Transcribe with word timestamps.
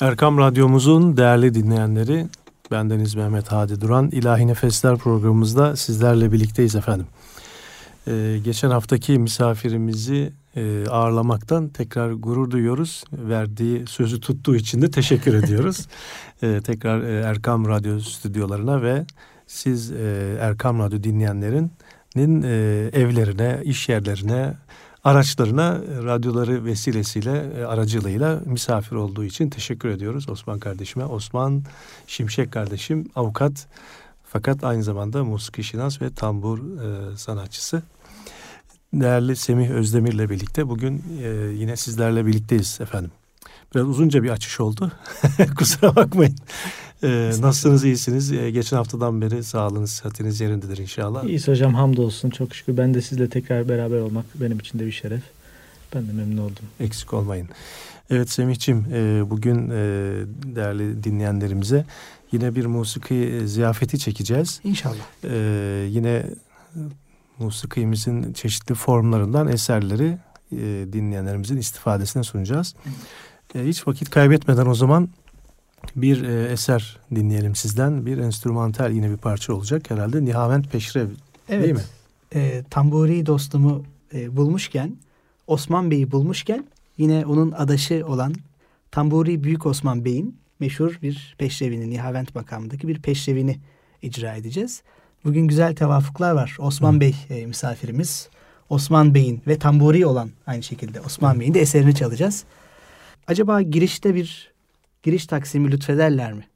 Erkam 0.00 0.38
Radyomuzun 0.38 1.16
değerli 1.16 1.54
dinleyenleri, 1.54 2.26
bendeniz 2.70 3.14
Mehmet 3.14 3.52
Hadi 3.52 3.80
Duran. 3.80 4.10
İlahi 4.10 4.46
Nefesler 4.46 4.96
programımızda 4.96 5.76
sizlerle 5.76 6.32
birlikteyiz 6.32 6.74
efendim. 6.74 7.06
Ee, 8.08 8.38
geçen 8.44 8.70
haftaki 8.70 9.18
misafirimizi 9.18 10.32
e, 10.56 10.86
ağırlamaktan 10.90 11.68
tekrar 11.68 12.12
gurur 12.12 12.50
duyuyoruz. 12.50 13.04
Verdiği 13.12 13.86
sözü 13.86 14.20
tuttuğu 14.20 14.56
için 14.56 14.82
de 14.82 14.90
teşekkür 14.90 15.34
ediyoruz. 15.44 15.86
Ee, 16.42 16.60
tekrar 16.64 17.02
e, 17.02 17.20
Erkam 17.20 17.68
Radyo 17.68 18.00
stüdyolarına 18.00 18.82
ve 18.82 19.04
siz 19.46 19.92
e, 19.92 20.36
Erkam 20.40 20.78
Radyo 20.78 21.02
dinleyenlerin 21.02 21.72
e, 22.16 22.90
evlerine, 22.92 23.60
iş 23.64 23.88
yerlerine, 23.88 24.54
araçlarına 25.06 25.80
radyoları 26.04 26.64
vesilesiyle 26.64 27.52
e, 27.58 27.64
aracılığıyla 27.64 28.40
misafir 28.46 28.96
olduğu 28.96 29.24
için 29.24 29.50
teşekkür 29.50 29.88
ediyoruz 29.88 30.28
Osman 30.28 30.58
kardeşime. 30.58 31.04
Osman 31.04 31.62
Şimşek 32.06 32.52
kardeşim 32.52 33.08
avukat 33.14 33.66
fakat 34.24 34.64
aynı 34.64 34.82
zamanda 34.82 35.24
musiki 35.24 35.64
şinas 35.64 36.02
ve 36.02 36.10
tambur 36.10 36.58
e, 36.58 37.16
sanatçısı. 37.16 37.82
Değerli 38.92 39.36
Semih 39.36 39.70
Özdemir'le 39.70 40.30
birlikte 40.30 40.68
bugün 40.68 41.04
e, 41.22 41.28
yine 41.54 41.76
sizlerle 41.76 42.26
birlikteyiz 42.26 42.78
efendim. 42.80 43.10
Biraz 43.76 43.88
uzunca 43.88 44.22
bir 44.22 44.30
açış 44.30 44.60
oldu. 44.60 44.92
Kusura 45.58 45.96
bakmayın. 45.96 46.34
Ee, 47.02 47.30
nasılsınız, 47.40 47.84
iyisiniz? 47.84 48.32
Ee, 48.32 48.50
geçen 48.50 48.76
haftadan 48.76 49.20
beri 49.20 49.44
sağlığınız, 49.44 49.90
sıhhatiniz 49.90 50.40
yerindedir 50.40 50.78
inşallah. 50.78 51.24
İyiyiz 51.24 51.48
hocam, 51.48 51.74
hamdolsun. 51.74 52.30
Çok 52.30 52.54
şükür. 52.54 52.76
Ben 52.76 52.94
de 52.94 53.02
sizle 53.02 53.28
tekrar 53.28 53.68
beraber 53.68 53.98
olmak 53.98 54.24
benim 54.34 54.58
için 54.58 54.78
de 54.78 54.86
bir 54.86 54.92
şeref. 54.92 55.22
Ben 55.94 56.08
de 56.08 56.12
memnun 56.12 56.42
oldum. 56.42 56.64
Eksik 56.80 57.14
olmayın. 57.14 57.48
Evet 58.10 58.30
Semih'ciğim, 58.30 58.86
e, 58.92 59.30
bugün 59.30 59.70
e, 59.70 59.74
değerli 60.56 61.04
dinleyenlerimize 61.04 61.84
yine 62.32 62.54
bir 62.54 62.66
musiki 62.66 63.14
e, 63.14 63.46
ziyafeti 63.46 63.98
çekeceğiz. 63.98 64.60
İnşallah. 64.64 65.24
E, 65.24 65.36
yine 65.90 66.26
musikimizin 67.38 68.32
çeşitli 68.32 68.74
formlarından 68.74 69.48
eserleri 69.48 70.18
e, 70.52 70.56
dinleyenlerimizin 70.92 71.56
istifadesine 71.56 72.22
sunacağız. 72.22 72.74
E, 72.86 72.90
hiç 73.54 73.86
vakit 73.86 74.10
kaybetmeden 74.10 74.66
o 74.66 74.74
zaman 74.74 75.08
bir 75.96 76.22
e, 76.22 76.52
eser 76.52 76.98
dinleyelim 77.14 77.54
sizden. 77.54 78.06
Bir 78.06 78.18
enstrümantal 78.18 78.92
yine 78.92 79.10
bir 79.10 79.16
parça 79.16 79.54
olacak 79.54 79.90
herhalde. 79.90 80.24
Nihavent 80.24 80.72
Peşrev 80.72 81.08
evet. 81.48 81.62
değil 81.62 81.74
mi? 81.74 81.84
E, 82.34 82.62
tamburi 82.70 83.26
dostumu 83.26 83.84
e, 84.14 84.36
bulmuşken, 84.36 84.96
Osman 85.46 85.90
Bey'i 85.90 86.12
bulmuşken 86.12 86.64
yine 86.98 87.26
onun 87.26 87.52
adaşı 87.52 88.06
olan 88.06 88.34
Tamburi 88.90 89.44
Büyük 89.44 89.66
Osman 89.66 90.04
Bey'in 90.04 90.36
meşhur 90.60 90.98
bir 91.02 91.34
peşrevini, 91.38 91.90
Nihavent 91.90 92.34
makamındaki 92.34 92.88
bir 92.88 93.02
peşrevini 93.02 93.58
icra 94.02 94.34
edeceğiz. 94.34 94.82
Bugün 95.24 95.48
güzel 95.48 95.76
tevafuklar 95.76 96.32
var. 96.32 96.56
Osman 96.58 96.94
Hı. 96.94 97.00
Bey 97.00 97.14
e, 97.30 97.46
misafirimiz. 97.46 98.28
Osman 98.68 99.14
Bey'in 99.14 99.42
ve 99.46 99.58
tamburi 99.58 100.06
olan 100.06 100.30
aynı 100.46 100.62
şekilde 100.62 101.00
Osman 101.00 101.40
Bey'in 101.40 101.54
de 101.54 101.60
eserini 101.60 101.94
çalacağız. 101.94 102.44
Acaba 103.26 103.62
girişte 103.62 104.14
bir 104.14 104.52
giriş 105.02 105.26
taksimi 105.26 105.70
lütfederler 105.72 106.32
mi? 106.32 106.46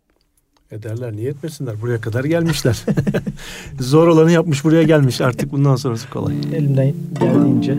Ederler. 0.71 1.13
Niye 1.13 1.31
etmesinler? 1.31 1.81
Buraya 1.83 2.01
kadar 2.01 2.25
gelmişler. 2.25 2.85
Zor 3.81 4.09
olanı 4.09 4.33
yapmış 4.33 4.65
buraya 4.65 4.83
gelmiş. 4.83 5.21
Artık 5.21 5.53
bundan 5.53 5.77
sonrası 5.77 6.11
kolay. 6.11 6.35
Elimden 6.55 6.95
geldiğince 7.21 7.79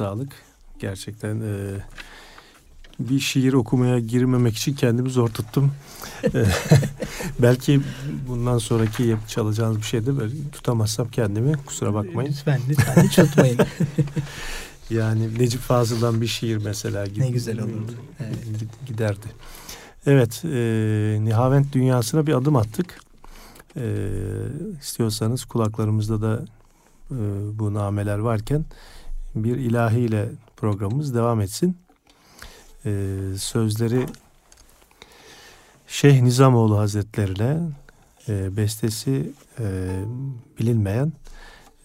Sağlık. 0.00 0.32
Gerçekten 0.78 1.40
e, 1.40 1.54
bir 3.00 3.20
şiir 3.20 3.52
okumaya 3.52 3.98
girmemek 3.98 4.56
için 4.56 4.74
kendimi 4.74 5.10
zor 5.10 5.28
tuttum. 5.28 5.72
E, 6.24 6.28
belki 7.42 7.80
bundan 8.28 8.58
sonraki 8.58 9.16
çalacağınız 9.28 9.76
bir 9.76 9.82
şeyde 9.82 10.18
böyle 10.18 10.34
tutamazsam 10.52 11.08
kendimi 11.08 11.52
kusura 11.66 11.94
bakmayın. 11.94 12.30
Lütfen 12.30 12.60
lütfen 12.68 13.02
hiç 13.02 13.16
tutmayın. 13.16 13.58
yani 14.90 15.38
Necip 15.38 15.60
Fazıl'dan 15.60 16.20
bir 16.20 16.26
şiir 16.26 16.56
mesela. 16.56 17.06
Ne 17.16 17.30
güzel 17.30 17.60
olurdu. 17.60 17.92
Evet. 18.20 18.36
Giderdi. 18.86 19.26
Evet, 20.06 20.42
e, 20.44 21.18
Nihavent 21.20 21.72
dünyasına 21.72 22.26
bir 22.26 22.32
adım 22.34 22.56
attık. 22.56 23.00
E, 23.76 23.84
istiyorsanız 24.80 25.44
kulaklarımızda 25.44 26.22
da 26.22 26.44
e, 27.10 27.18
bu 27.58 27.74
nameler 27.74 28.18
varken 28.18 28.64
bir 29.34 29.56
ilahiyle 29.56 30.28
programımız 30.56 31.14
devam 31.14 31.40
etsin. 31.40 31.76
Ee, 32.86 33.18
sözleri 33.38 34.06
Şeyh 35.86 36.22
Nizamoğlu 36.22 36.78
Hazretlerine 36.78 37.58
e, 38.28 38.56
bestesi 38.56 39.32
e, 39.58 39.64
bilinmeyen 40.58 41.12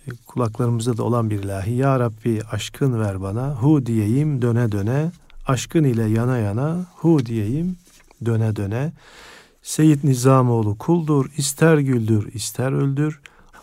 e, 0.07 0.11
kulaklarımızda 0.27 0.97
da 0.97 1.03
olan 1.03 1.29
bir 1.29 1.43
ilahi. 1.43 1.73
Ya 1.73 1.99
Rabbi 1.99 2.41
aşkın 2.51 2.99
ver 2.99 3.21
bana 3.21 3.49
hu 3.49 3.85
diyeyim 3.85 4.41
döne 4.41 4.71
döne 4.71 5.11
aşkın 5.47 5.83
ile 5.83 6.03
yana 6.03 6.37
yana 6.37 6.85
hu 6.95 7.25
diyeyim 7.25 7.77
döne 8.25 8.55
döne. 8.55 8.91
Seyyid 9.61 10.03
Nizamoğlu 10.03 10.77
kuldur 10.77 11.31
ister 11.37 11.77
güldür 11.77 12.33
ister 12.33 12.71
öldür 12.71 13.19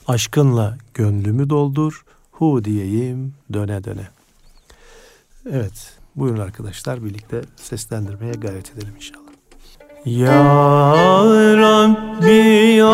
aşkınla 0.07 0.79
gönlümü 0.95 1.51
doldur 1.51 2.05
hu 2.43 2.65
diyeyim 2.65 3.35
döne 3.53 3.85
döne. 3.85 4.07
Evet 5.51 5.95
buyurun 6.17 6.41
arkadaşlar 6.41 7.05
birlikte 7.05 7.41
seslendirmeye 7.57 8.33
gayret 8.33 8.73
edelim 8.73 8.95
inşallah. 8.97 9.23
Ya 10.05 10.45
Rabbi 11.57 12.85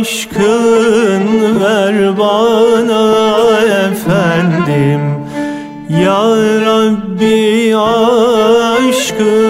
aşkın 0.00 1.60
ver 1.60 2.18
bana 2.18 3.60
efendim 3.60 5.00
Ya 6.02 6.36
Rabbi 6.60 7.76
aşkın 8.76 9.42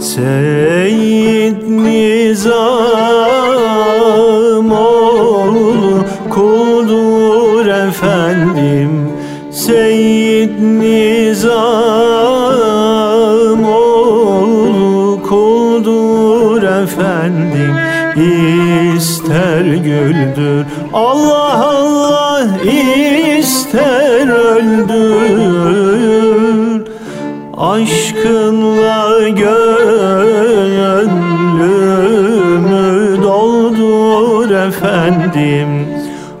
Seyyid 0.00 1.62
Nizam 1.68 2.62
oğlu 4.72 6.04
kuldur 6.30 7.66
efendim. 7.66 8.90
Seyyid 9.50 10.50
Nizam 10.60 11.56
oğlu 13.64 15.22
kuldur 15.22 16.62
efendim. 16.62 17.74
İster 18.96 19.64
güldür 19.64 20.65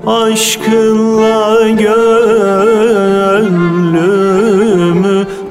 Aşkınla 0.06 1.68
gönlümü 1.68 1.96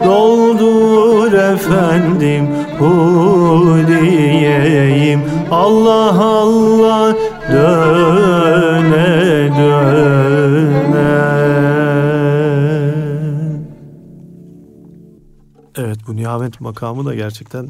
doldur 0.05 1.33
efendim 1.33 2.47
Hu 2.79 3.77
diyeyim 3.87 5.21
Allah 5.51 6.23
Allah 6.25 7.15
döne 7.51 9.05
döne 9.57 9.95
Evet 15.77 15.97
bu 16.07 16.15
nihamet 16.15 16.61
makamı 16.61 17.05
da 17.05 17.15
gerçekten 17.15 17.67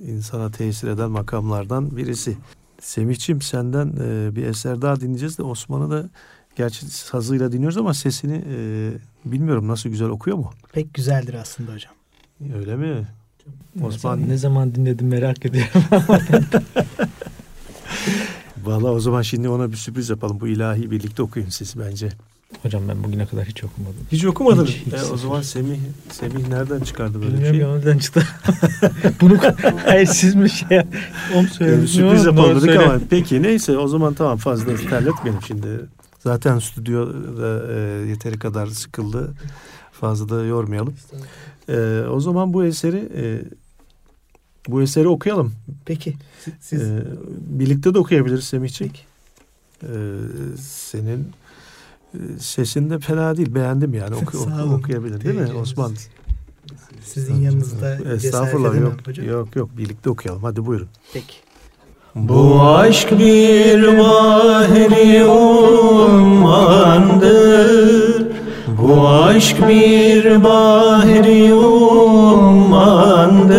insana 0.00 0.50
tesir 0.50 0.88
eden 0.88 1.10
makamlardan 1.10 1.96
birisi. 1.96 2.36
Semihçim 2.80 3.42
senden 3.42 3.88
e, 3.88 4.36
bir 4.36 4.46
eser 4.46 4.82
daha 4.82 5.00
dinleyeceğiz 5.00 5.38
de 5.38 5.42
Osman'ı 5.42 5.90
da 5.90 6.08
gerçi 6.56 6.86
sazıyla 6.86 7.52
dinliyoruz 7.52 7.78
ama 7.78 7.94
sesini 7.94 8.44
e, 8.54 8.92
bilmiyorum 9.24 9.68
nasıl 9.68 9.90
güzel 9.90 10.08
okuyor 10.08 10.36
mu? 10.36 10.50
Pek 10.72 10.94
güzeldir 10.94 11.34
aslında 11.34 11.72
hocam. 11.74 11.92
Öyle 12.58 12.76
mi? 12.76 13.08
Osman 13.82 14.28
ne 14.28 14.36
zaman 14.36 14.74
dinledim 14.74 15.08
merak 15.08 15.46
ediyorum. 15.46 15.82
Valla 18.64 18.90
o 18.90 19.00
zaman 19.00 19.22
şimdi 19.22 19.48
ona 19.48 19.72
bir 19.72 19.76
sürpriz 19.76 20.10
yapalım. 20.10 20.40
Bu 20.40 20.48
ilahi 20.48 20.90
birlikte 20.90 21.22
okuyun 21.22 21.48
siz 21.48 21.78
bence. 21.78 22.08
Hocam 22.62 22.82
ben 22.88 23.04
bugüne 23.04 23.26
kadar 23.26 23.44
hiç 23.44 23.64
okumadım. 23.64 23.96
Hiç 24.12 24.24
okumadın. 24.24 24.66
Hiç, 24.66 24.76
hiç 24.86 24.92
E, 24.94 25.04
o 25.12 25.16
zaman 25.16 25.42
Semih 25.42 25.78
Semih 26.12 26.48
nereden 26.48 26.80
çıkardı 26.80 27.22
böyle 27.22 27.32
bir 27.32 27.36
Bilmiyorum 27.36 27.56
şey? 27.60 27.68
ya 27.68 27.74
nereden 27.74 27.98
çıktı. 27.98 28.22
Bunu 29.20 29.38
hayır 29.86 30.06
siz 30.06 30.34
mi 30.34 30.50
şey 30.50 30.78
Ee, 30.78 30.86
söylediniz. 31.52 31.90
sürpriz 31.90 32.24
yapalım 32.24 32.50
dedik 32.50 32.64
söyle. 32.64 32.78
ama 32.78 32.98
peki 33.10 33.42
neyse 33.42 33.78
o 33.78 33.88
zaman 33.88 34.14
tamam 34.14 34.38
fazla 34.38 34.76
terletmeyelim 34.76 35.42
şimdi. 35.46 35.68
Zaten 36.18 36.58
stüdyoda 36.58 37.72
e, 37.72 37.78
yeteri 38.08 38.38
kadar 38.38 38.66
sıkıldı. 38.66 39.34
Fazla 39.92 40.28
da 40.28 40.44
yormayalım. 40.44 40.94
E, 41.68 42.00
o 42.10 42.20
zaman 42.20 42.52
bu 42.52 42.64
eseri 42.64 43.08
e, 43.16 43.42
bu 44.68 44.82
eseri 44.82 45.08
okuyalım. 45.08 45.52
Peki. 45.84 46.14
Siz 46.60 46.82
E, 46.82 47.02
birlikte 47.38 47.94
de 47.94 47.98
okuyabiliriz 47.98 48.44
Semihciğim. 48.44 48.92
E, 49.82 49.88
senin 50.60 51.28
e, 52.14 52.18
sesin 52.38 52.90
de 52.90 52.98
fena 52.98 53.36
değil. 53.36 53.54
Beğendim 53.54 53.94
yani. 53.94 54.14
Oku, 54.22 54.38
oku- 54.38 54.74
okuyabilir 54.74 55.20
değil 55.24 55.40
mi 55.40 55.48
Osman? 55.62 55.92
sizin 57.04 57.40
yanınızda 57.40 57.96
Estağfurullah 58.14 58.80
yok. 58.80 58.92
hocam. 59.06 59.26
Yok 59.28 59.56
yok 59.56 59.70
birlikte 59.78 60.10
okuyalım. 60.10 60.42
Hadi 60.42 60.66
buyurun. 60.66 60.88
Peki. 61.12 61.34
Bu 62.14 62.62
aşk 62.62 63.18
bir 63.18 63.98
bahri 63.98 65.24
ummandır 66.90 68.26
Bu 68.82 69.08
aşk 69.08 69.68
bir 69.68 70.44
bahri 70.44 71.54
ummandır 73.14 73.50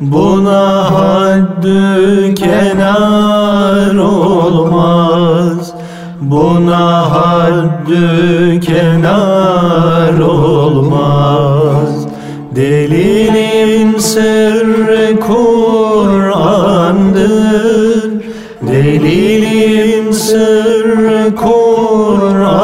Buna 0.00 0.90
haddü 0.90 2.34
kenar 2.34 3.94
olmaz 3.96 5.01
Buna 6.32 7.10
haddü 7.10 8.60
kenar 8.60 10.18
olmaz. 10.18 12.06
Delilin 12.56 13.98
sırrı 13.98 15.20
Kur'an'dır. 15.20 16.32
Delilin 18.62 20.12
sırrı 20.12 21.34
Kur'an'dır. 21.36 22.54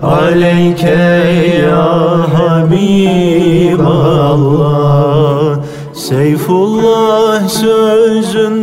Aleyke 0.00 1.04
ya 1.68 1.84
Habiballah. 2.32 3.20
Seyfullah 5.92 7.44
sözünde 7.44 8.59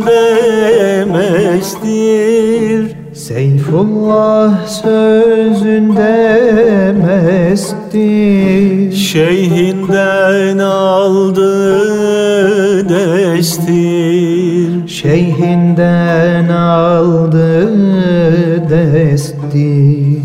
Seyfullah 3.68 4.66
sözünde 4.66 6.04
mestir 7.06 8.92
Şeyhinden 8.92 10.58
aldı 10.58 11.78
destir. 12.88 14.88
Şeyhinden 14.88 16.48
aldı 16.48 17.68
destir 18.70 20.18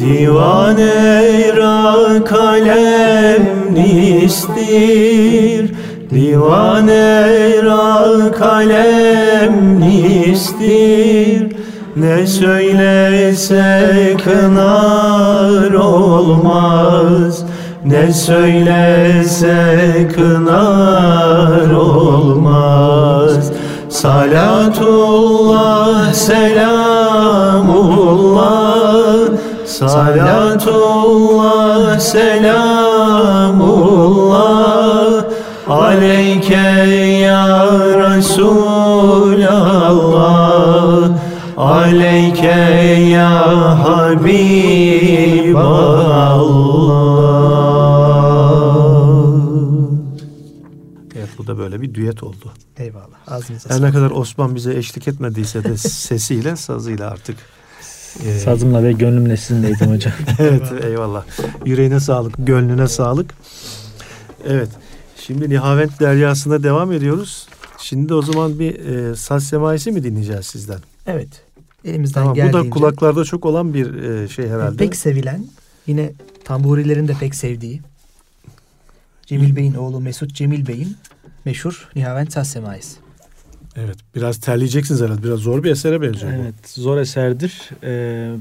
Divane 0.00 1.56
ra 1.56 2.24
kalem 2.24 3.42
nistir. 3.74 5.70
Divane 6.10 7.62
ra 7.62 8.32
kalem 8.32 9.80
nistir 9.80 11.39
Ne 11.96 12.26
söylese 12.26 14.16
kınar 14.24 15.72
olmaz. 15.72 17.44
Ne 17.84 18.12
söylese 18.12 20.08
kınar 20.16 21.70
olmaz. 21.70 23.52
Salatullah 23.88 25.32
selamullah. 26.12 26.70
Salatullah 29.66 31.20
selamullah. 31.98 33.50
Aleyke 35.68 36.56
ya 37.22 37.66
Resulallah 38.16 38.80
aleyke 41.60 42.46
ya 43.10 43.30
Habiballah. 49.40 50.80
Evet 51.16 51.28
bu 51.38 51.46
da 51.46 51.58
böyle 51.58 51.80
bir 51.80 51.94
düet 51.94 52.22
oldu. 52.22 52.52
Eyvallah. 52.76 53.04
Ağzınıza 53.26 53.70
Her 53.74 53.82
ne 53.82 53.90
kadar 53.92 54.10
Osman 54.10 54.54
bize 54.54 54.74
eşlik 54.74 55.08
etmediyse 55.08 55.64
de 55.64 55.76
sesiyle, 55.88 56.56
sazıyla 56.56 57.10
artık. 57.10 57.36
e, 58.26 58.38
Sazımla 58.38 58.82
ve 58.82 58.92
gönlümle 58.92 59.36
sizinleydim 59.36 59.90
hocam. 59.94 60.12
evet 60.38 60.72
eyvallah. 60.84 61.24
Yüreğine 61.64 62.00
sağlık, 62.00 62.34
gönlüne 62.38 62.88
sağlık. 62.88 63.34
Evet. 64.48 64.68
Şimdi 65.26 65.50
Nihavent 65.50 66.00
Deryası'na 66.00 66.62
devam 66.62 66.92
ediyoruz. 66.92 67.46
Şimdi 67.78 68.14
o 68.14 68.22
zaman 68.22 68.58
bir 68.58 68.74
e, 68.86 69.16
saz 69.16 69.44
semaisi 69.44 69.92
mi 69.92 70.04
dinleyeceğiz 70.04 70.46
sizden? 70.46 70.78
Evet. 71.06 71.28
Elimizden 71.84 72.20
Tamam. 72.20 72.32
Bu 72.32 72.36
geldiğince. 72.36 72.66
da 72.68 72.70
kulaklarda 72.70 73.24
çok 73.24 73.46
olan 73.46 73.74
bir 73.74 73.94
e, 73.94 74.28
şey 74.28 74.48
herhalde. 74.48 74.76
Pek 74.76 74.96
sevilen, 74.96 75.44
yine 75.86 76.12
tamburilerin 76.44 77.08
de 77.08 77.12
pek 77.20 77.34
sevdiği 77.34 77.80
Cemil 79.26 79.56
Bey'in 79.56 79.74
oğlu 79.74 80.00
Mesut 80.00 80.34
Cemil 80.34 80.66
Bey'in 80.66 80.96
meşhur 81.44 81.88
Nihavent 81.96 82.32
Saz 82.32 82.48
Semaisi. 82.50 82.96
Evet. 83.76 83.96
Biraz 84.16 84.38
terleyeceksiniz 84.40 85.00
herhalde. 85.00 85.22
Biraz 85.22 85.38
zor 85.38 85.64
bir 85.64 85.70
esere 85.70 86.02
benziyor. 86.02 86.32
bu. 86.32 86.36
evet 86.36 86.54
zor 86.68 86.98
eserdir. 86.98 87.70
Ee, 87.82 88.32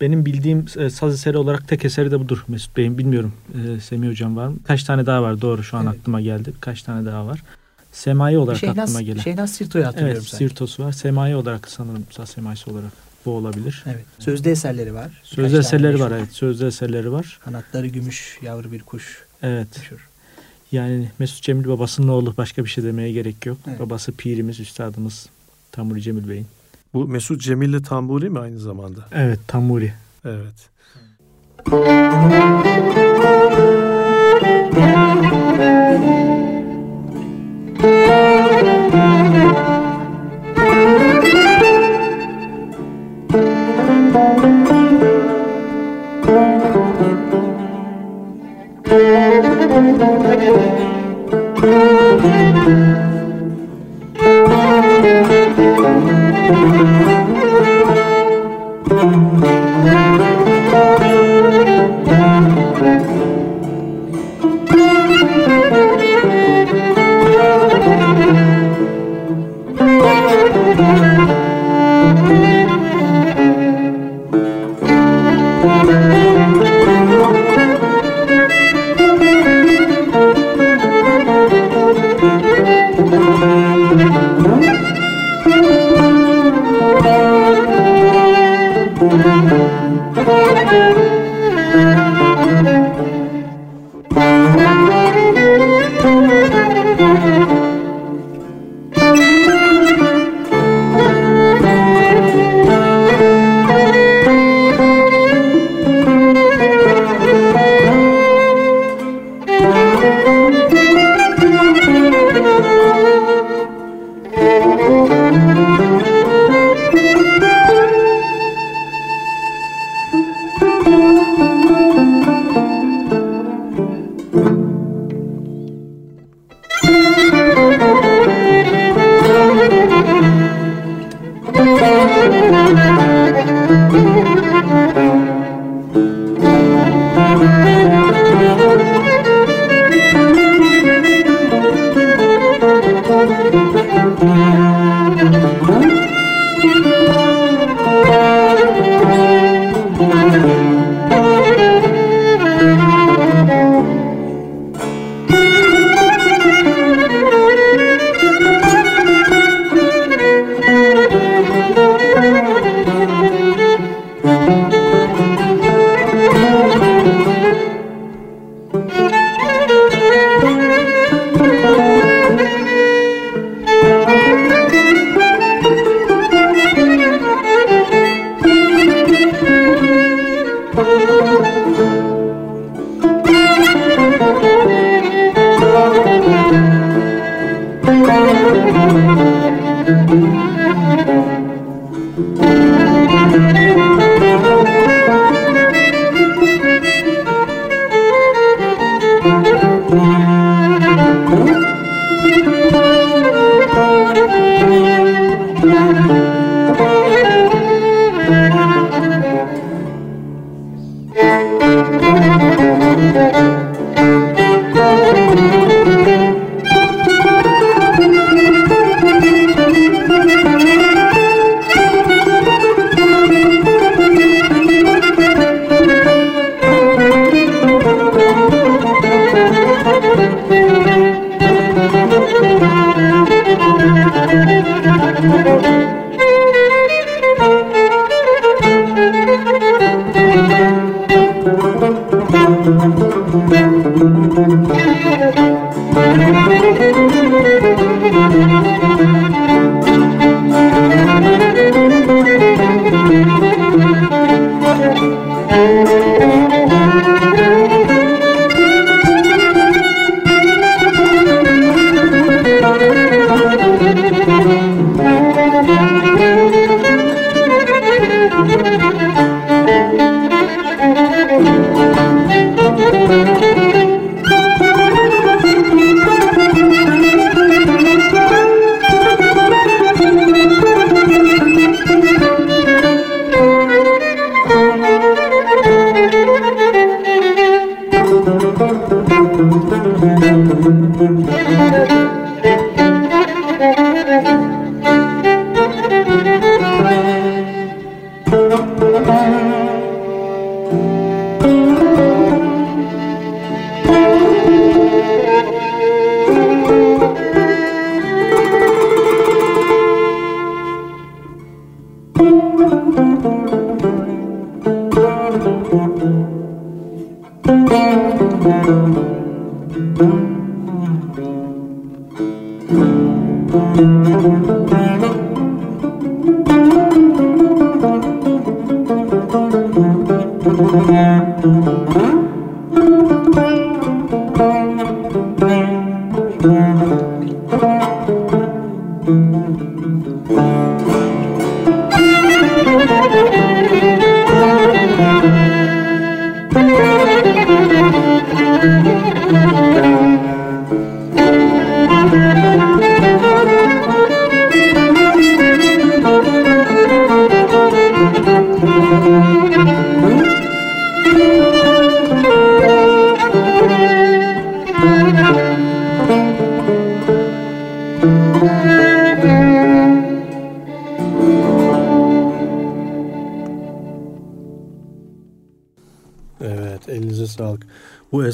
benim 0.00 0.26
bildiğim 0.26 0.66
e, 0.78 0.90
saz 0.90 1.14
eseri 1.14 1.36
olarak 1.38 1.68
tek 1.68 1.84
eseri 1.84 2.10
de 2.10 2.20
budur 2.20 2.44
Mesut 2.48 2.76
Bey'in. 2.76 2.98
Bilmiyorum 2.98 3.32
e, 3.76 3.80
Semih 3.80 4.08
Hocam 4.08 4.36
var 4.36 4.48
mı? 4.48 4.56
Kaç 4.66 4.84
tane 4.84 5.06
daha 5.06 5.22
var 5.22 5.40
doğru 5.40 5.62
şu 5.62 5.76
an 5.76 5.86
Evet. 5.86 5.96
aklıma 6.00 6.20
geldi. 6.20 6.52
Kaç 6.60 6.82
tane 6.82 7.06
daha 7.06 7.26
var. 7.26 7.42
Semai 7.94 8.38
olarak 8.38 8.58
Şeynaz, 8.58 8.78
aklıma 8.78 9.02
gelen. 9.02 9.20
Şeynaz 9.20 9.52
Sirto'yu 9.52 9.86
hatırlıyorum 9.86 10.16
evet 10.16 10.28
sanki. 10.28 10.48
Sirtos 10.48 10.80
var. 10.80 10.92
Semai 10.92 11.36
olarak 11.36 11.68
sanırım 11.68 12.04
saz 12.10 12.28
semaisi 12.28 12.70
olarak 12.70 12.92
bu 13.26 13.30
olabilir. 13.30 13.84
Evet. 13.86 14.04
Sözde 14.18 14.50
eserleri 14.50 14.94
var. 14.94 15.20
Sözde 15.22 15.42
Birkaç 15.42 15.50
tane 15.52 15.60
eserleri 15.60 16.00
var 16.00 16.10
evet. 16.10 16.32
Sözde 16.32 16.66
eserleri 16.66 17.12
var. 17.12 17.38
Kanatları 17.44 17.86
gümüş, 17.86 18.38
yavru 18.42 18.72
bir 18.72 18.82
kuş 18.82 19.24
Evet. 19.42 19.68
meşhur. 19.78 20.08
Yani 20.72 21.10
Mesut 21.18 21.42
Cemil 21.42 21.68
babasının 21.68 22.08
oğlu 22.08 22.36
başka 22.36 22.64
bir 22.64 22.70
şey 22.70 22.84
demeye 22.84 23.12
gerek 23.12 23.46
yok. 23.46 23.58
Evet. 23.68 23.80
Babası 23.80 24.12
pirimiz, 24.12 24.60
üstadımız 24.60 25.26
Tamuri 25.72 26.02
Cemil 26.02 26.28
Bey'in. 26.28 26.46
Bu 26.94 27.08
Mesut 27.08 27.40
Cemil'le 27.40 27.82
tamburi 27.82 28.30
mi 28.30 28.38
aynı 28.38 28.58
zamanda? 28.58 29.00
Evet 29.12 29.38
Tamuri. 29.46 29.94
Evet. 30.24 30.54
Thank 31.64 32.98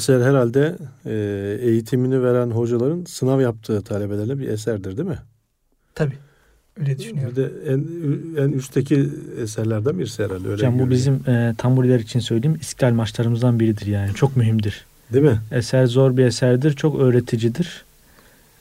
eser 0.01 0.21
herhalde 0.21 0.75
e, 1.05 1.13
eğitimini 1.61 2.23
veren 2.23 2.51
hocaların 2.51 3.05
sınav 3.05 3.41
yaptığı 3.41 3.81
talebelerine 3.81 4.39
bir 4.39 4.47
eserdir 4.47 4.97
değil 4.97 5.09
mi? 5.09 5.19
Tabii. 5.95 6.13
Öyle 6.79 6.99
düşünüyorum. 6.99 7.31
Bir 7.31 7.35
de 7.35 7.49
en, 7.67 7.85
en 8.43 8.51
üstteki 8.51 9.09
eserlerden 9.41 9.99
birisi 9.99 10.23
herhalde. 10.23 10.43
Öyle 10.43 10.53
Hocam 10.53 10.79
bu 10.79 10.89
bizim 10.89 11.13
e, 11.29 11.55
tamburiler 11.57 11.99
için 11.99 12.19
söyleyeyim 12.19 12.57
istiklal 12.61 12.91
maçlarımızdan 12.91 13.59
biridir 13.59 13.85
yani. 13.85 14.13
Çok 14.13 14.37
mühimdir. 14.37 14.85
Değil 15.13 15.25
mi? 15.25 15.39
Eser 15.51 15.85
zor 15.85 16.17
bir 16.17 16.25
eserdir. 16.25 16.73
Çok 16.73 16.99
öğreticidir. 16.99 17.85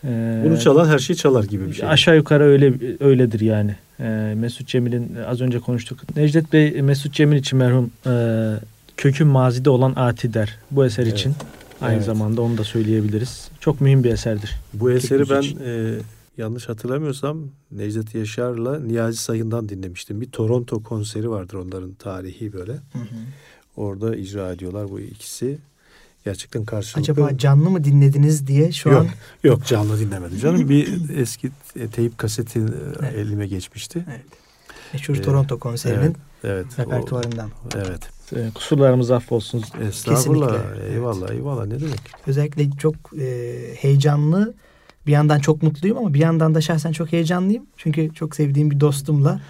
E, 0.04 0.42
Bunu 0.44 0.58
çalan 0.60 0.88
her 0.88 0.98
şeyi 0.98 1.16
çalar 1.16 1.44
gibi 1.44 1.68
bir 1.68 1.72
şey. 1.72 1.88
Aşağı 1.88 2.16
yukarı 2.16 2.44
öyle 2.44 2.74
öyledir 3.00 3.40
yani. 3.40 3.74
E, 4.00 4.34
Mesut 4.36 4.68
Cemil'in 4.68 5.16
az 5.26 5.40
önce 5.40 5.58
konuştuk. 5.58 6.16
Necdet 6.16 6.52
Bey 6.52 6.82
Mesut 6.82 7.14
Cemil 7.14 7.36
için 7.36 7.58
merhum 7.58 7.90
e, 8.06 8.10
kökün 9.00 9.26
mazide 9.26 9.70
olan 9.70 9.92
ati 9.96 10.34
der. 10.34 10.58
Bu 10.70 10.84
eser 10.86 11.02
Evet. 11.02 11.12
için 11.18 11.34
aynı 11.80 11.94
Evet. 11.94 12.04
zamanda 12.06 12.42
onu 12.42 12.58
da 12.58 12.64
söyleyebiliriz. 12.64 13.48
Çok 13.60 13.80
mühim 13.80 14.04
bir 14.04 14.10
eserdir. 14.10 14.56
Bu 14.74 14.90
eseri 14.90 15.30
ben 15.30 15.42
e, 15.64 15.98
yanlış 16.36 16.68
hatırlamıyorsam 16.68 17.38
Necdet 17.72 18.14
Yaşar'la 18.14 18.80
Niyazi 18.80 19.16
Sayın'dan 19.18 19.68
dinlemiştim. 19.68 20.20
Bir 20.20 20.26
Toronto 20.30 20.82
konseri 20.82 21.30
vardır 21.30 21.54
onların 21.54 21.92
tarihi 21.94 22.52
böyle. 22.52 22.72
Hı 22.72 22.98
hı. 22.98 23.04
Orada 23.76 24.16
icra 24.16 24.52
ediyorlar 24.52 24.90
bu 24.90 25.00
ikisi. 25.00 25.58
Gerçekten 26.24 26.64
karşılıklı. 26.64 27.00
Acaba 27.12 27.38
canlı 27.38 27.70
mı 27.70 27.84
dinlediniz 27.84 28.46
diye 28.46 28.72
şu 28.72 28.88
Yok. 28.88 29.00
an 29.00 29.06
Yok 29.44 29.66
canlı 29.66 30.00
dinlemedim 30.00 30.38
canım. 30.38 30.68
Bir 30.68 30.88
eski 31.18 31.50
e, 31.76 31.88
teyip 31.88 32.18
kaseti 32.18 32.58
e, 32.58 32.62
Evet. 33.00 33.14
elime 33.16 33.46
geçmişti. 33.46 34.04
meşhur 34.92 35.16
Ee, 35.16 35.22
Toronto 35.22 35.58
konserinin 35.58 36.16
Evet. 36.44 36.66
o- 36.78 36.82
repertuarından. 36.82 37.50
evet. 37.76 38.19
E, 38.36 38.50
kusurlarımız 38.54 39.10
affolsun. 39.10 39.64
Estağfurullah. 39.88 40.48
Kesinlikle, 40.48 40.80
evet. 40.82 40.92
Eyvallah 40.94 41.30
eyvallah 41.30 41.66
ne 41.66 41.80
demek. 41.80 42.00
Özellikle 42.26 42.70
çok 42.78 42.94
e, 43.20 43.56
heyecanlı. 43.76 44.54
Bir 45.06 45.12
yandan 45.12 45.38
çok 45.38 45.62
mutluyum 45.62 45.98
ama 45.98 46.14
bir 46.14 46.18
yandan 46.18 46.54
da 46.54 46.60
şahsen 46.60 46.92
çok 46.92 47.12
heyecanlıyım. 47.12 47.62
Çünkü 47.76 48.14
çok 48.14 48.36
sevdiğim 48.36 48.70
bir 48.70 48.80
dostumla 48.80 49.40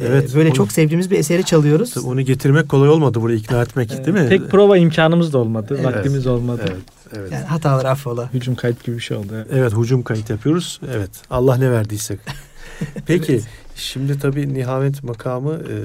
e, 0.00 0.04
Evet, 0.06 0.34
böyle 0.34 0.48
onu- 0.48 0.54
çok 0.56 0.72
sevdiğimiz 0.72 1.10
bir 1.10 1.18
eseri 1.18 1.44
çalıyoruz. 1.44 1.90
Tabii 1.94 2.06
onu 2.06 2.20
getirmek 2.20 2.68
kolay 2.68 2.88
olmadı 2.88 3.20
buraya 3.20 3.36
ikna 3.36 3.62
etmek 3.62 3.90
değil 4.06 4.18
mi? 4.18 4.28
Pek 4.28 4.50
prova 4.50 4.76
imkanımız 4.76 5.32
da 5.32 5.38
olmadı. 5.38 5.66
Evet. 5.80 5.84
Vaktimiz 5.84 6.26
olmadı. 6.26 6.62
Evet. 6.66 6.78
Evet. 7.16 7.32
Yani 7.32 7.44
hatalar 7.44 7.84
affola. 7.84 8.30
Hücum 8.34 8.54
kayıt 8.54 8.84
gibi 8.84 8.96
bir 8.96 9.02
şey 9.02 9.16
oldu. 9.16 9.46
Evet 9.52 9.72
hücum 9.76 10.02
kayıt 10.02 10.30
yapıyoruz. 10.30 10.80
Evet 10.94 11.10
Allah 11.30 11.56
ne 11.56 11.70
verdiyse. 11.70 12.18
Peki 13.06 13.40
şimdi 13.78 14.18
tabii 14.18 14.54
nihavet 14.54 15.04
makamı 15.04 15.52
e, 15.54 15.76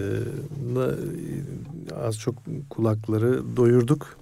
az 1.96 2.20
çok 2.20 2.36
kulakları 2.70 3.58
doyurduk. 3.58 4.18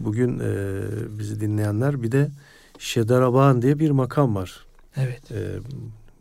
Bugün 0.00 0.38
e, 0.38 0.80
bizi 1.18 1.40
dinleyenler 1.40 2.02
bir 2.02 2.12
de 2.12 2.30
Şedaraban 2.78 3.62
diye 3.62 3.78
bir 3.78 3.90
makam 3.90 4.34
var. 4.34 4.66
Evet. 4.96 5.32
E, 5.32 5.58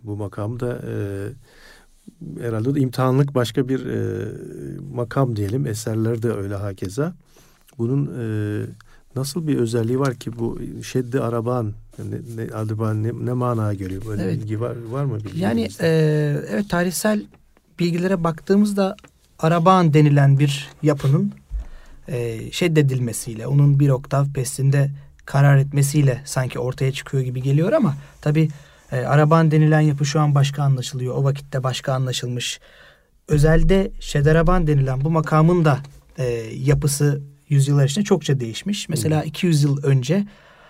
bu 0.04 0.16
makam 0.16 0.60
da 0.60 0.82
e, 0.88 0.94
herhalde 2.42 2.76
de 2.76 2.80
imtihanlık 2.80 3.36
başka 3.36 3.70
bir 3.70 3.86
e, 3.86 4.28
makam 4.94 5.36
diyelim. 5.36 5.68
Eserler 5.68 6.22
de 6.22 6.32
öyle 6.32 6.56
hakeza. 6.56 7.14
Bunun 7.78 8.12
e, 8.20 8.26
nasıl 9.16 9.48
bir 9.48 9.58
özelliği 9.58 10.00
var 10.00 10.16
ki 10.16 10.40
bu 10.40 10.60
şeddi 10.84 11.20
araban 11.20 11.74
ne, 12.00 12.46
ne, 12.46 12.54
araban 12.54 13.04
ne, 13.04 13.12
ne 13.26 13.34
manaya 13.34 13.74
geliyor? 13.74 14.02
Böyle 14.08 14.24
Evet. 14.24 14.42
bilgi 14.42 14.62
var, 14.62 14.76
var 14.92 15.06
mı? 15.06 15.18
Bilgi 15.20 15.40
Yani 15.40 15.68
e, 15.82 15.88
evet 16.50 16.70
tarihsel 16.70 17.26
bilgilere 17.80 18.24
baktığımızda 18.24 18.96
Arabağan 19.40 19.94
denilen 19.94 20.40
bir 20.40 20.70
yapının 20.84 21.32
e, 22.08 22.52
şeddedilmesiyle, 22.52 23.48
onun 23.48 23.80
bir 23.80 23.90
oktav 23.90 24.26
pestinde 24.34 24.92
karar 25.26 25.58
etmesiyle 25.58 26.22
sanki 26.26 26.60
ortaya 26.60 26.92
çıkıyor 26.92 27.24
gibi 27.24 27.42
geliyor 27.42 27.72
ama 27.72 27.96
tabi 28.22 28.50
e, 28.92 28.98
Arabağan 28.98 29.52
denilen 29.52 29.82
yapı 29.82 30.06
şu 30.06 30.20
an 30.20 30.36
başka 30.36 30.64
anlaşılıyor. 30.64 31.16
O 31.16 31.24
vakitte 31.24 31.64
başka 31.64 31.94
anlaşılmış. 31.94 32.60
Özelde 33.28 33.92
Şederaban 34.00 34.68
denilen 34.68 35.02
bu 35.02 35.10
makamın 35.10 35.66
da 35.66 35.80
e, 36.18 36.24
yapısı 36.56 37.22
yüzyıllar 37.52 37.86
içinde 37.86 38.06
çokça 38.06 38.40
değişmiş. 38.40 38.90
Mesela 38.90 39.24
200 39.24 39.64
yıl 39.64 39.84
önce, 39.84 40.26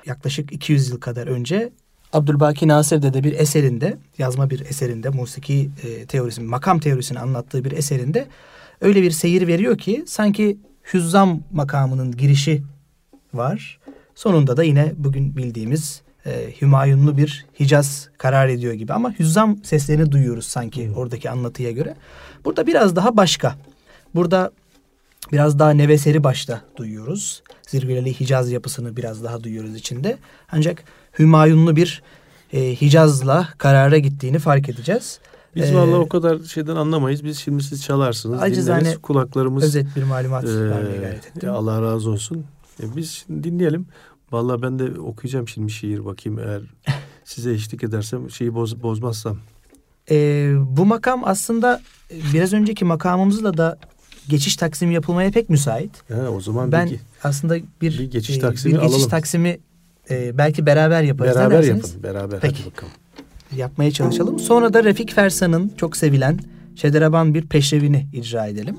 yaklaşık 0.05 0.51
200 0.51 0.89
yıl 0.89 0.99
kadar 0.99 1.27
önce 1.27 1.71
Abdülbaki 2.13 2.67
Nasir'de 2.67 3.13
de 3.13 3.23
bir 3.23 3.33
eserinde, 3.33 3.97
yazma 4.17 4.49
bir 4.49 4.59
eserinde, 4.59 5.09
musiki 5.09 5.69
e, 5.83 6.05
teorisini, 6.05 6.45
makam 6.45 6.79
teorisini 6.79 7.19
anlattığı 7.19 7.63
bir 7.63 7.71
eserinde 7.71 8.27
öyle 8.81 9.01
bir 9.01 9.11
seyir 9.11 9.47
veriyor 9.47 9.77
ki 9.77 10.03
sanki 10.07 10.57
Hüzzam 10.93 11.39
makamının 11.51 12.11
girişi 12.11 12.63
var. 13.33 13.79
Sonunda 14.15 14.57
da 14.57 14.63
yine 14.63 14.93
bugün 14.97 15.37
bildiğimiz 15.37 16.01
e, 16.25 16.53
Hümayunlu 16.61 17.17
bir 17.17 17.45
Hicaz 17.59 18.09
karar 18.17 18.47
ediyor 18.47 18.73
gibi 18.73 18.93
ama 18.93 19.19
Hüzzam 19.19 19.63
seslerini 19.63 20.11
duyuyoruz 20.11 20.45
sanki 20.45 20.91
oradaki 20.95 21.29
anlatıya 21.29 21.71
göre. 21.71 21.95
Burada 22.45 22.67
biraz 22.67 22.95
daha 22.95 23.17
başka. 23.17 23.55
Burada 24.15 24.51
biraz 25.31 25.59
daha 25.59 25.69
neveseri 25.71 26.23
başta 26.23 26.61
duyuyoruz. 26.77 27.43
Zirveleli 27.67 28.19
Hicaz 28.19 28.51
yapısını 28.51 28.97
biraz 28.97 29.23
daha 29.23 29.43
duyuyoruz 29.43 29.75
içinde. 29.75 30.17
Ancak 30.51 30.83
Hümayunlu 31.19 31.75
bir 31.75 32.01
e, 32.53 32.81
Hicaz'la 32.81 33.47
karara 33.57 33.97
gittiğini 33.97 34.39
fark 34.39 34.69
edeceğiz. 34.69 35.19
Biz 35.55 35.71
Ee, 35.71 35.75
vallahi 35.75 35.95
o 35.95 36.09
kadar 36.09 36.39
şeyden 36.39 36.75
anlamayız. 36.75 37.23
Biz 37.23 37.37
şimdi 37.39 37.63
siz 37.63 37.83
çalarsınız. 37.83 38.41
Acizane 38.41 38.81
dinleriz. 38.81 39.01
Kulaklarımız 39.01 39.63
Özet 39.63 39.95
bir 39.95 40.03
malumat 40.03 40.43
e, 40.45 40.69
vermeye 40.69 40.97
gayret 40.97 41.27
ettim. 41.27 41.49
Allah 41.49 41.81
razı 41.81 42.09
olsun. 42.09 42.45
E, 42.83 42.95
biz 42.95 43.11
şimdi 43.11 43.43
dinleyelim. 43.43 43.85
Vallahi 44.31 44.61
ben 44.61 44.79
de 44.79 44.99
okuyacağım 44.99 45.47
şimdi 45.47 45.71
şiir 45.71 46.05
bakayım 46.05 46.39
eğer 46.39 46.61
size 47.23 47.51
eşlik 47.51 47.83
edersem 47.83 48.29
şeyi 48.31 48.53
boz, 48.55 48.83
bozmazsam. 48.83 49.37
e, 50.11 50.49
bu 50.59 50.85
makam 50.85 51.21
aslında 51.25 51.81
e, 52.11 52.15
biraz 52.33 52.53
önceki 52.53 52.85
makamımızla 52.85 53.57
da 53.57 53.79
geçiş 54.29 54.55
taksimi 54.55 54.93
yapılmaya 54.93 55.31
pek 55.31 55.49
müsait. 55.49 55.91
He, 56.07 56.21
o 56.21 56.41
zaman 56.41 56.71
ben 56.71 56.89
bir, 56.89 56.99
aslında 57.23 57.55
bir, 57.55 57.99
bir 57.99 58.11
geçiş 58.11 58.37
e, 58.37 58.39
taksimi 58.39 58.73
bir 58.73 58.79
geçiş 58.79 58.95
alalım. 58.95 59.09
taksimi 59.09 59.59
e, 60.09 60.37
belki 60.37 60.65
beraber 60.65 61.03
yaparız. 61.03 61.35
Beraber 61.35 61.63
yapın. 61.63 62.03
Beraber 62.03 62.39
Peki. 62.39 62.55
hadi 62.63 62.71
bakalım. 62.71 62.93
Yapmaya 63.55 63.91
çalışalım. 63.91 64.39
Sonra 64.39 64.73
da 64.73 64.83
Refik 64.83 65.13
Fersan'ın 65.13 65.71
çok 65.77 65.97
sevilen 65.97 66.39
Şedereban 66.75 67.33
bir 67.33 67.47
peşrevini 67.47 68.07
icra 68.13 68.47
edelim. 68.47 68.77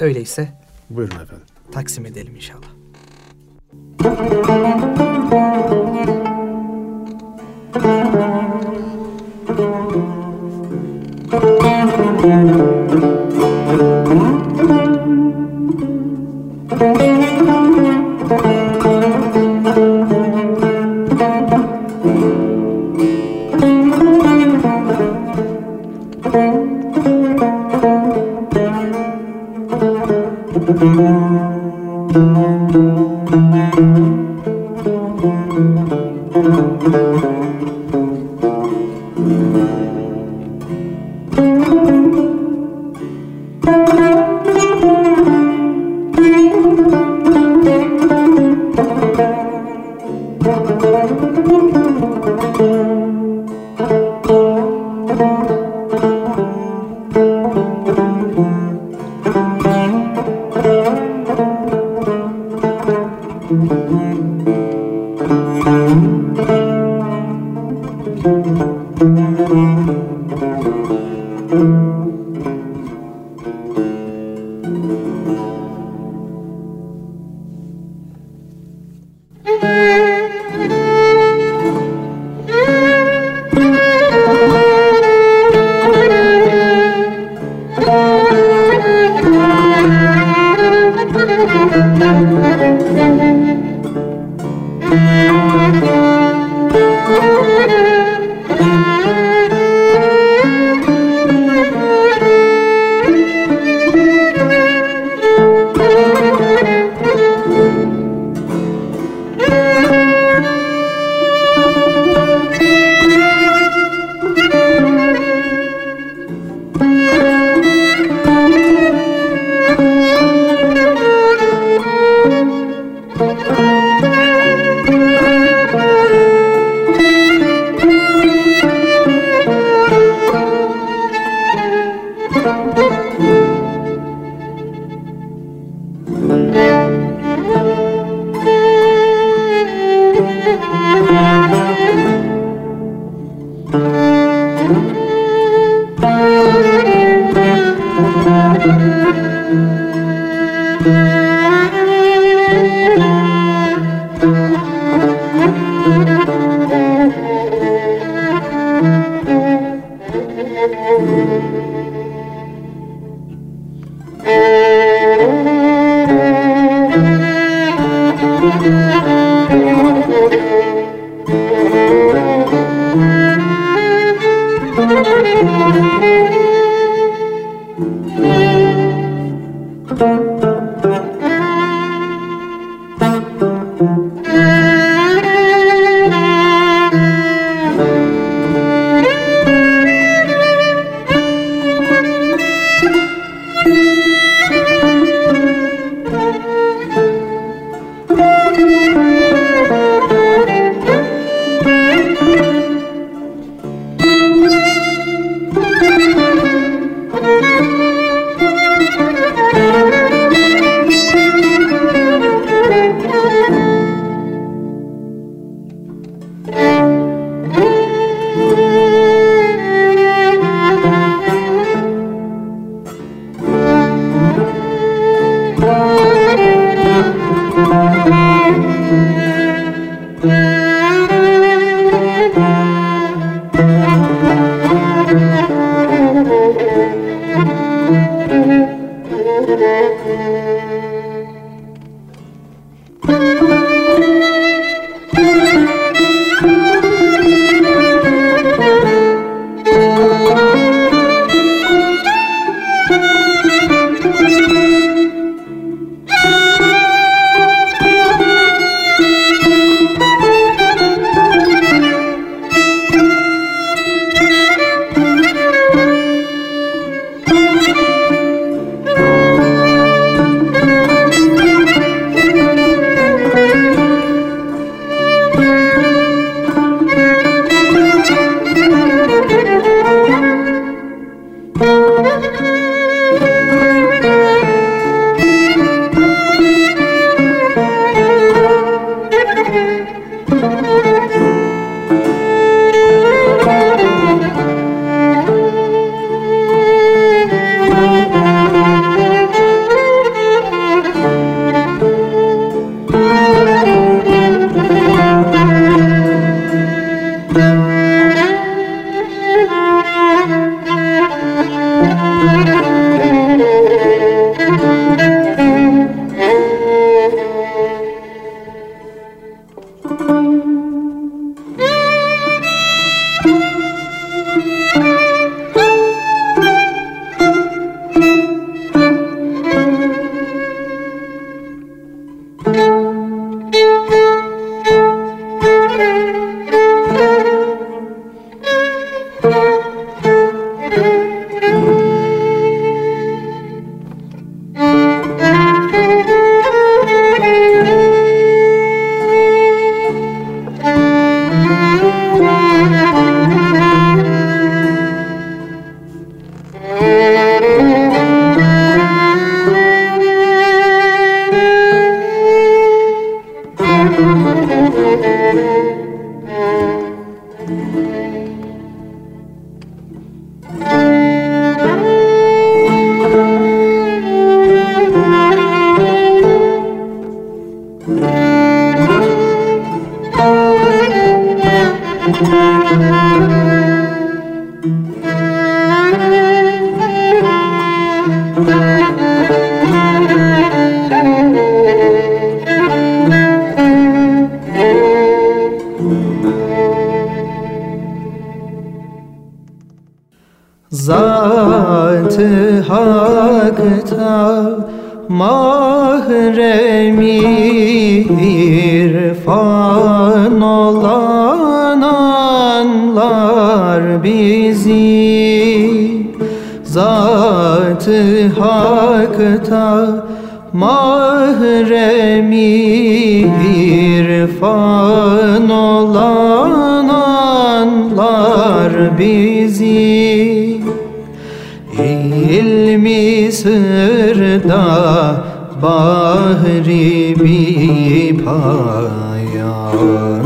Öyleyse 0.00 0.48
buyurun 0.90 1.14
efendim. 1.14 1.46
Taksim 1.72 2.06
edelim 2.06 2.36
inşallah. 2.36 2.66
Müzik 7.74 8.85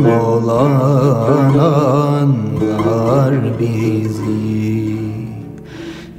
dolananlar 0.04 1.60
bizi. 3.60 4.40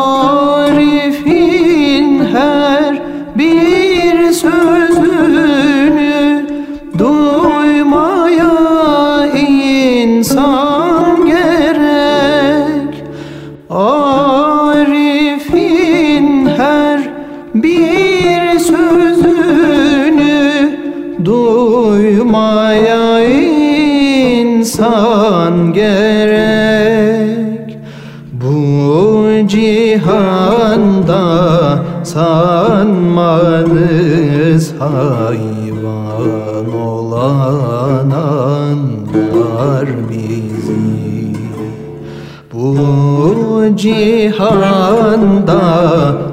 cihanda 43.76 45.62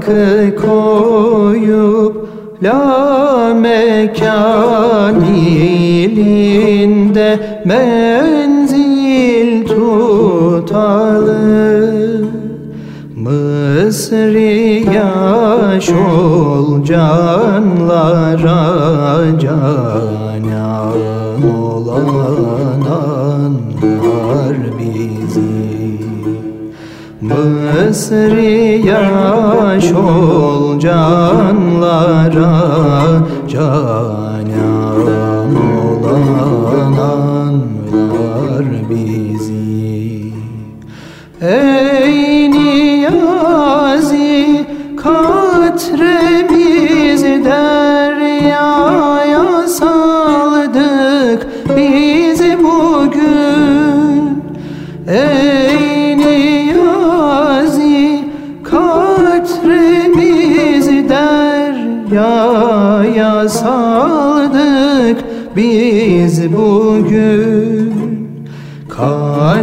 Hakkı 0.01 0.57
koyup 0.57 2.29
la 2.63 3.55
mekan 3.55 5.25
ilinde 5.35 7.39
menzil 7.65 9.67
tutalım 9.67 10.71
Mısri 13.17 14.87
yaş 14.95 15.91
ol 15.91 16.85
canlara 16.85 18.61
can. 19.41 20.30
Mısır 27.21 28.37
yaş 28.85 29.93
ol 29.93 30.81
canlara 30.81 32.53
can 33.49 34.30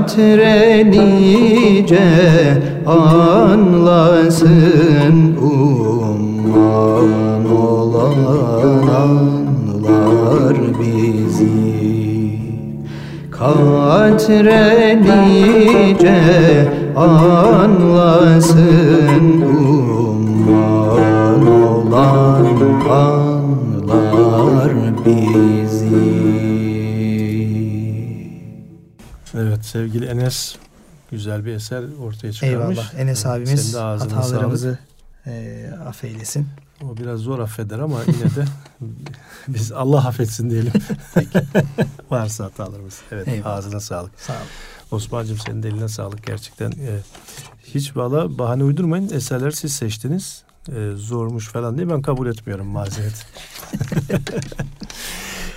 Katre 0.07 0.83
nice 0.83 2.07
anlasın 2.85 4.55
umman 5.41 7.45
olan 7.51 8.87
anlar 9.03 10.55
bizi. 10.79 11.47
Katre 13.31 15.01
nice 15.01 16.19
anlasın 16.95 18.61
umman 19.59 21.43
olan 21.47 22.45
anlar 22.89 24.71
bizi 25.05 25.46
Evet 29.37 29.65
sevgili 29.65 30.05
Enes 30.05 30.55
güzel 31.11 31.45
bir 31.45 31.53
eser 31.53 31.83
ortaya 32.01 32.33
çıkarmış. 32.33 32.77
Eyvallah 32.77 32.93
Enes 32.99 33.25
abimiz 33.25 33.75
hatalarımızı 33.75 34.77
e, 35.27 35.65
affeylesin. 35.87 36.47
O 36.83 36.97
biraz 36.97 37.19
zor 37.19 37.39
affeder 37.39 37.79
ama 37.79 37.99
yine 38.07 38.35
de 38.35 38.45
biz 39.47 39.71
Allah 39.71 40.07
affetsin 40.07 40.49
diyelim. 40.49 40.71
Varsa 42.09 42.45
hatalarımız. 42.45 43.01
Evet 43.11 43.27
Eyvallah. 43.27 43.57
ağzına 43.57 43.79
sağlık. 43.79 44.11
Sağ 44.19 44.33
ol. 44.33 44.37
Osman'cığım 44.91 45.37
senin 45.37 45.63
de 45.63 45.67
eline 45.67 45.87
sağlık 45.87 46.25
gerçekten. 46.25 46.71
Ee, 46.71 46.99
hiç 47.63 47.97
valla 47.97 48.37
bahane 48.37 48.63
uydurmayın. 48.63 49.09
Eserler 49.13 49.51
siz 49.51 49.75
seçtiniz. 49.75 50.43
Ee, 50.69 50.91
zormuş 50.95 51.47
falan 51.47 51.77
diye 51.77 51.89
ben 51.89 52.01
kabul 52.01 52.27
etmiyorum 52.27 52.67
mazeret. 52.67 53.25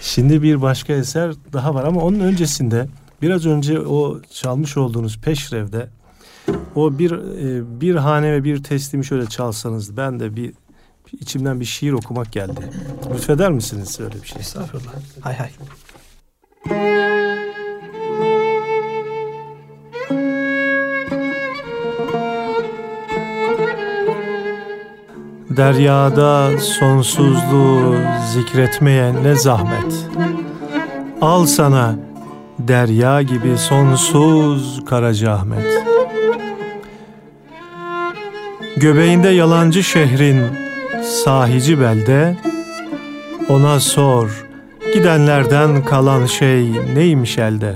Şimdi 0.01 0.43
bir 0.43 0.63
başka 0.63 0.93
eser 0.93 1.35
daha 1.53 1.75
var 1.75 1.85
ama 1.85 2.01
onun 2.01 2.21
öncesinde 2.21 2.89
biraz 3.23 3.47
önce 3.47 3.81
o 3.81 4.21
çalmış 4.33 4.77
olduğunuz 4.77 5.21
peşrevde 5.21 5.89
o 6.75 6.99
bir 6.99 7.11
e, 7.13 7.81
bir 7.81 7.95
hane 7.95 8.33
ve 8.33 8.45
bir 8.45 8.63
teslimi 8.63 9.05
şöyle 9.05 9.27
çalsanız 9.27 9.97
ben 9.97 10.21
de 10.21 10.37
bir, 10.37 10.53
içimden 11.13 11.61
bir 11.61 11.65
şiir 11.65 11.93
okumak 11.93 12.33
geldi. 12.33 12.71
Lütfeder 13.15 13.53
misiniz 13.53 14.01
öyle 14.01 14.23
bir 14.23 14.27
şey? 14.27 14.41
Estağfurullah. 14.41 14.95
Hay 15.21 15.35
hay. 15.37 15.51
Deryada 25.57 26.59
sonsuzluğu 26.59 27.97
zikretmeye 28.33 29.23
ne 29.23 29.35
zahmet. 29.35 30.07
Al 31.21 31.47
sana 31.47 32.10
derya 32.69 33.23
gibi 33.23 33.59
sonsuz 33.59 34.85
Karacaahmet. 34.85 35.85
Göbeğinde 38.77 39.29
yalancı 39.29 39.83
şehrin 39.83 40.43
sahici 41.25 41.81
belde, 41.81 42.37
ona 43.49 43.81
sor 43.81 44.45
gidenlerden 44.95 45.85
kalan 45.85 46.27
şey 46.27 46.73
neymiş 46.95 47.39
elde? 47.39 47.75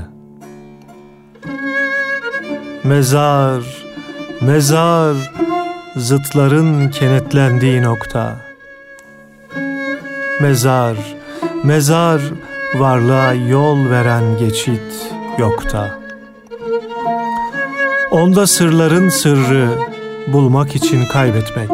Mezar, 2.84 3.62
mezar, 4.40 5.16
zıtların 5.96 6.88
kenetlendiği 6.88 7.82
nokta. 7.82 8.36
Mezar, 10.40 10.96
mezar 11.64 12.20
varlığa 12.78 13.32
yol 13.32 13.90
veren 13.90 14.38
geçit 14.38 15.12
yokta. 15.38 15.98
Onda 18.10 18.46
sırların 18.46 19.08
sırrı 19.08 19.68
bulmak 20.26 20.76
için 20.76 21.04
kaybetmek. 21.06 21.70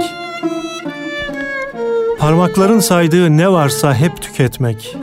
Parmakların 2.19 2.81
saydığı 2.81 3.37
ne 3.37 3.53
varsa 3.53 3.95
hep 3.95 4.23
tüketmek. 4.23 4.97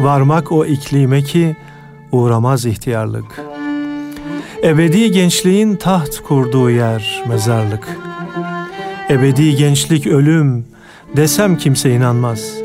Varmak 0.00 0.52
o 0.52 0.66
iklime 0.66 1.22
ki 1.22 1.56
uğramaz 2.12 2.66
ihtiyarlık. 2.66 3.40
Ebedi 4.64 5.10
gençliğin 5.10 5.76
taht 5.76 6.20
kurduğu 6.20 6.70
yer 6.70 7.24
mezarlık. 7.28 7.88
Ebedi 9.10 9.56
gençlik 9.56 10.06
ölüm 10.06 10.66
desem 11.16 11.58
kimse 11.58 11.90
inanmaz. 11.94 12.61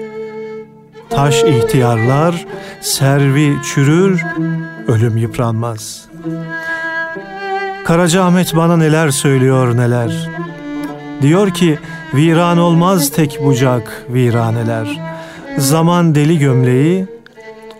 Taş 1.17 1.43
ihtiyarlar, 1.43 2.45
servi 2.81 3.55
çürür, 3.63 4.23
ölüm 4.87 5.17
yıpranmaz. 5.17 6.05
Karacaahmet 7.85 8.55
bana 8.55 8.77
neler 8.77 9.09
söylüyor 9.09 9.77
neler. 9.77 10.29
Diyor 11.21 11.49
ki 11.49 11.79
viran 12.13 12.57
olmaz 12.57 13.09
tek 13.09 13.45
bucak 13.45 14.05
viraneler. 14.09 14.99
Zaman 15.57 16.15
deli 16.15 16.39
gömleği, 16.39 17.05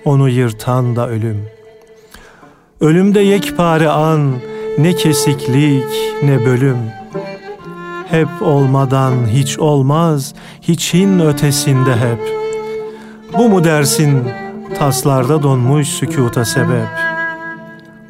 onu 0.05 0.29
yırtan 0.29 0.95
da 0.95 1.09
ölüm. 1.09 1.45
Ölümde 2.81 3.19
yekpare 3.19 3.89
an, 3.89 4.33
ne 4.77 4.95
kesiklik 4.95 6.13
ne 6.23 6.45
bölüm. 6.45 6.77
Hep 8.09 8.29
olmadan 8.41 9.13
hiç 9.27 9.59
olmaz, 9.59 10.33
hiçin 10.61 11.19
ötesinde 11.19 11.95
hep. 11.95 12.46
Bu 13.37 13.49
mu 13.49 13.63
dersin 13.63 14.23
taslarda 14.79 15.43
donmuş 15.43 15.87
sükuta 15.87 16.45
sebep? 16.45 16.87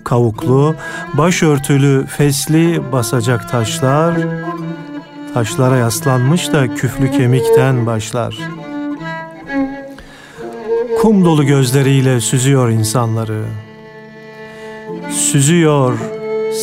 Kavuklu, 0.03 0.75
başörtülü, 1.13 2.05
fesli 2.05 2.91
basacak 2.91 3.49
taşlar, 3.49 4.13
taşlara 5.33 5.77
yaslanmış 5.77 6.53
da 6.53 6.75
küflü 6.75 7.11
kemikten 7.11 7.85
başlar. 7.85 8.37
Kum 11.01 11.25
dolu 11.25 11.45
gözleriyle 11.45 12.21
süzüyor 12.21 12.69
insanları. 12.69 13.43
Süzüyor 15.09 15.97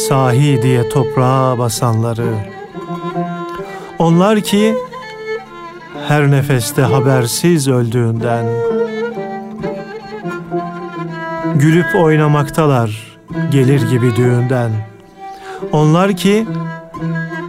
sahi 0.08 0.62
diye 0.62 0.88
toprağa 0.88 1.58
basanları. 1.58 2.34
Onlar 3.98 4.40
ki 4.40 4.74
her 6.08 6.30
nefeste 6.30 6.82
habersiz 6.82 7.68
öldüğünden. 7.68 8.46
Gülüp 11.54 11.94
oynamaktalar 11.94 13.18
gelir 13.50 13.90
gibi 13.90 14.16
düğünden. 14.16 14.70
Onlar 15.72 16.16
ki 16.16 16.46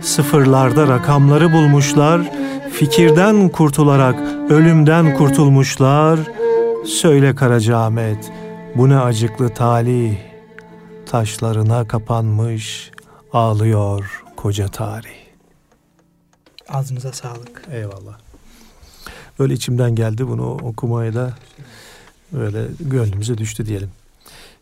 sıfırlarda 0.02 0.88
rakamları 0.88 1.54
bulmuşlar 1.54 2.22
Fikirden 2.76 3.50
kurtularak 3.50 4.20
ölümden 4.50 5.14
kurtulmuşlar. 5.14 6.20
Söyle 6.86 7.36
Karacaahmet 7.36 8.32
bu 8.76 8.90
ne 8.90 9.00
acıklı 9.00 9.50
talih? 9.50 10.18
Taşlarına 11.06 11.88
kapanmış 11.88 12.92
ağlıyor 13.34 14.24
koca 14.38 14.68
tarih. 14.68 15.26
Ağzınıza 16.70 17.14
sağlık. 17.14 17.62
Eyvallah. 17.72 18.25
Böyle 19.40 19.54
içimden 19.54 19.96
geldi 19.96 20.28
bunu 20.28 20.52
okumaya 20.52 21.14
da 21.14 21.34
böyle 22.34 22.68
gönlümüze 22.80 23.38
düştü 23.38 23.66
diyelim. 23.66 23.90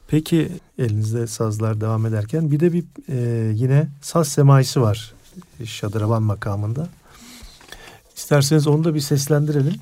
Peki 0.07 0.51
elinizde 0.77 1.27
sazlar 1.27 1.81
devam 1.81 2.05
ederken 2.05 2.51
bir 2.51 2.59
de 2.59 2.73
bir 2.73 2.83
e, 3.09 3.51
yine 3.53 3.87
saz 4.01 4.27
semaisi 4.27 4.81
var 4.81 5.13
Şadıravan 5.65 6.23
makamında. 6.23 6.87
İsterseniz 8.15 8.67
onu 8.67 8.83
da 8.83 8.95
bir 8.95 8.99
seslendirelim. 8.99 9.75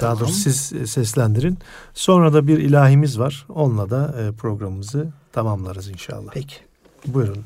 Daha 0.00 0.20
doğrusu 0.20 0.32
siz 0.32 0.72
e, 0.72 0.86
seslendirin. 0.86 1.58
Sonra 1.94 2.32
da 2.32 2.46
bir 2.46 2.58
ilahimiz 2.58 3.18
var. 3.18 3.46
Onunla 3.48 3.90
da 3.90 4.14
e, 4.22 4.32
programımızı 4.32 5.08
tamamlarız 5.32 5.88
inşallah. 5.88 6.30
Peki. 6.34 6.56
Buyurun. 7.06 7.44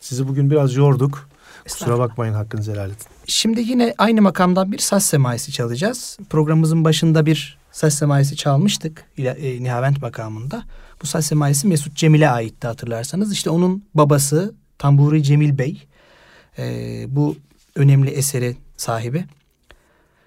Sizi 0.00 0.28
bugün 0.28 0.50
biraz 0.50 0.74
yorduk. 0.74 1.28
Kusura 1.64 1.98
bakmayın 1.98 2.34
hakkınızı 2.34 2.72
helal 2.72 2.86
edin. 2.86 2.96
Şimdi 3.26 3.60
yine 3.60 3.94
aynı 3.98 4.22
makamdan 4.22 4.72
bir 4.72 4.78
saz 4.78 5.06
semaisi 5.06 5.52
çalacağız. 5.52 6.18
Programımızın 6.30 6.84
başında 6.84 7.26
bir 7.26 7.58
saz 7.72 7.94
semaisi 7.94 8.36
çalmıştık 8.36 9.04
e, 9.18 9.62
Nihavent 9.62 10.02
makamında. 10.02 10.62
Bu 11.02 11.06
saz 11.06 11.26
semaisi 11.26 11.66
Mesut 11.66 11.96
Cemil'e 11.96 12.28
aitti 12.28 12.66
hatırlarsanız. 12.66 13.32
İşte 13.32 13.50
onun 13.50 13.84
babası 13.94 14.54
Tamburi 14.78 15.22
Cemil 15.22 15.58
Bey 15.58 15.82
e, 16.58 16.64
bu 17.08 17.36
önemli 17.76 18.10
eseri 18.10 18.56
sahibi. 18.76 19.24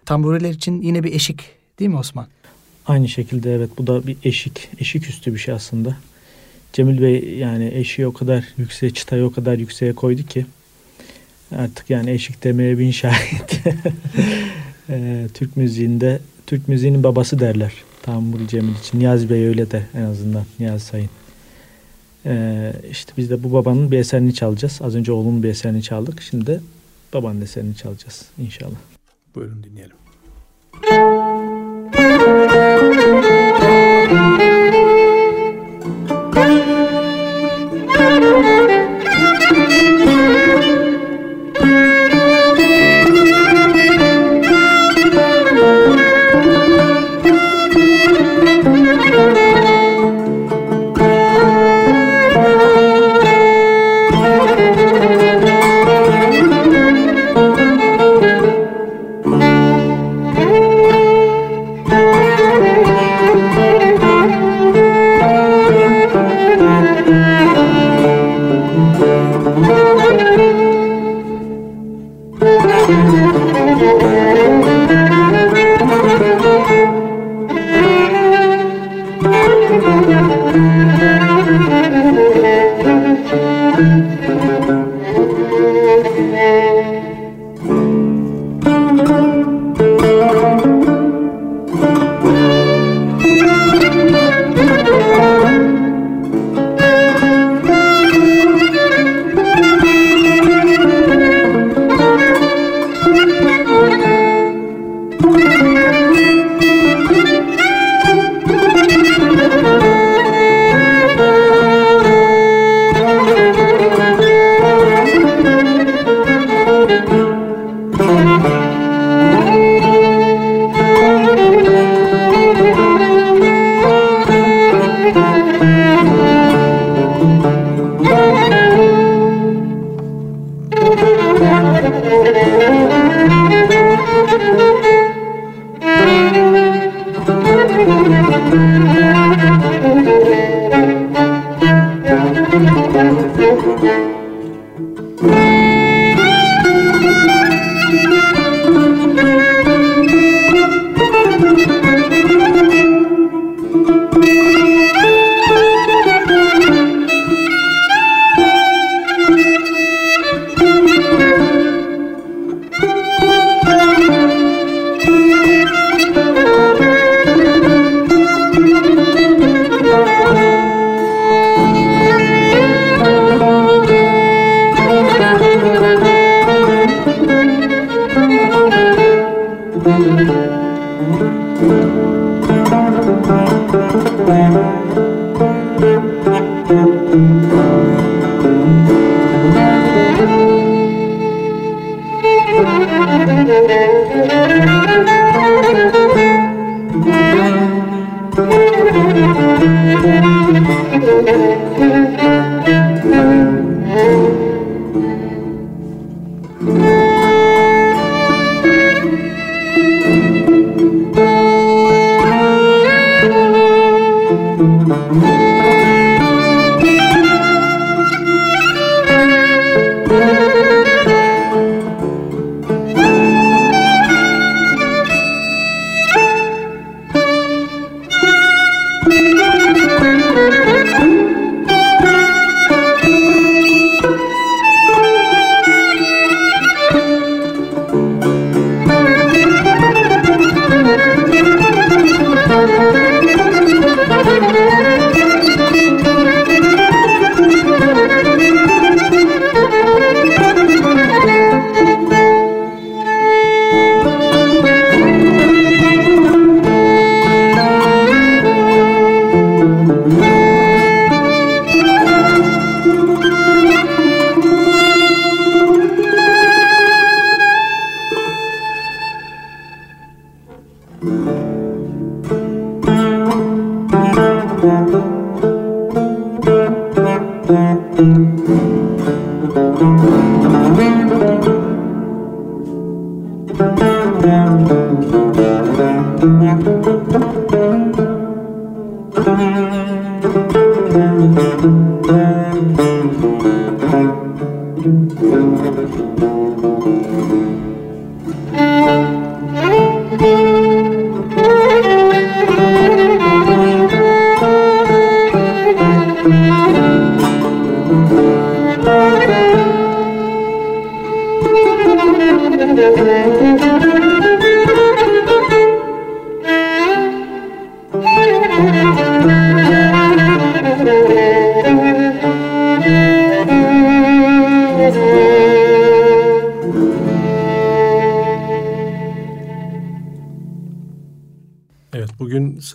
Tamburiler 0.06 0.50
için 0.50 0.82
yine 0.82 1.04
bir 1.04 1.14
eşik 1.14 1.40
değil 1.80 1.90
mi 1.90 1.98
Osman? 1.98 2.28
Aynı 2.88 3.08
şekilde 3.10 3.56
evet 3.56 3.70
bu 3.78 3.88
da 3.88 4.08
bir 4.08 4.18
eşik. 4.24 4.70
Eşik 4.80 5.10
üstü 5.10 5.34
bir 5.34 5.40
şey 5.40 5.54
aslında. 5.54 5.98
Cemil 6.74 7.02
Bey 7.02 7.38
yani 7.38 7.72
eşiği 7.74 8.08
o 8.08 8.14
kadar 8.14 8.46
yükseğe, 8.58 8.94
çıtayı 8.94 9.26
o 9.26 9.32
kadar 9.32 9.58
yükseğe 9.58 9.94
koydu 9.94 10.24
ki 10.24 10.46
artık 11.52 11.90
yani 11.90 12.12
eşik 12.12 12.44
demeye 12.44 12.78
bin 12.78 12.92
şahit. 12.92 13.60
e, 14.90 15.28
Türk 15.34 15.58
müziğinde 15.58 16.20
Türk 16.48 16.68
müziğinin 16.68 17.04
babası 17.04 17.40
derler. 17.40 17.74
Tamburi 18.02 18.48
Cemil 18.48 18.76
için. 18.76 19.00
Niyazi 19.00 19.30
Bey 19.30 19.48
öyle 19.48 19.72
de 19.72 19.86
en 19.94 20.02
azından. 20.02 20.44
Niyazi 20.60 20.86
Sayın. 20.86 21.10
E, 22.26 22.74
işte 22.92 23.14
biz 23.18 23.30
de 23.30 23.44
bu 23.44 23.54
babanın 23.54 23.92
bir 23.92 23.98
eserini 23.98 24.34
çalacağız. 24.34 24.80
Az 24.84 24.96
önce 24.96 25.12
oğlunun 25.12 25.44
bir 25.44 25.50
eserini 25.50 25.84
çaldık. 25.84 26.22
Şimdi 26.22 26.48
de 26.48 26.60
babanın 27.14 27.42
eserini 27.42 27.76
çalacağız 27.76 28.26
inşallah. 28.38 28.78
Buyurun 29.36 29.64
dinleyelim. 29.64 29.96
Thank 34.08 34.42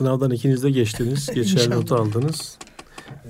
sınavdan 0.01 0.31
ikiniz 0.31 0.63
de 0.63 0.71
geçtiniz. 0.71 1.31
Geçer 1.35 1.71
not 1.71 1.93
aldınız. 1.93 2.59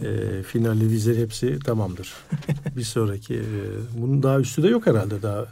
E, 0.03 0.43
finali 0.43 0.91
vize 0.91 1.17
hepsi 1.17 1.59
tamamdır. 1.59 2.15
bir 2.77 2.83
sonraki 2.83 3.35
e, 3.35 3.43
bunun 3.99 4.23
daha 4.23 4.41
üstü 4.41 4.63
de 4.63 4.69
yok 4.69 4.87
herhalde 4.87 5.23
daha 5.23 5.45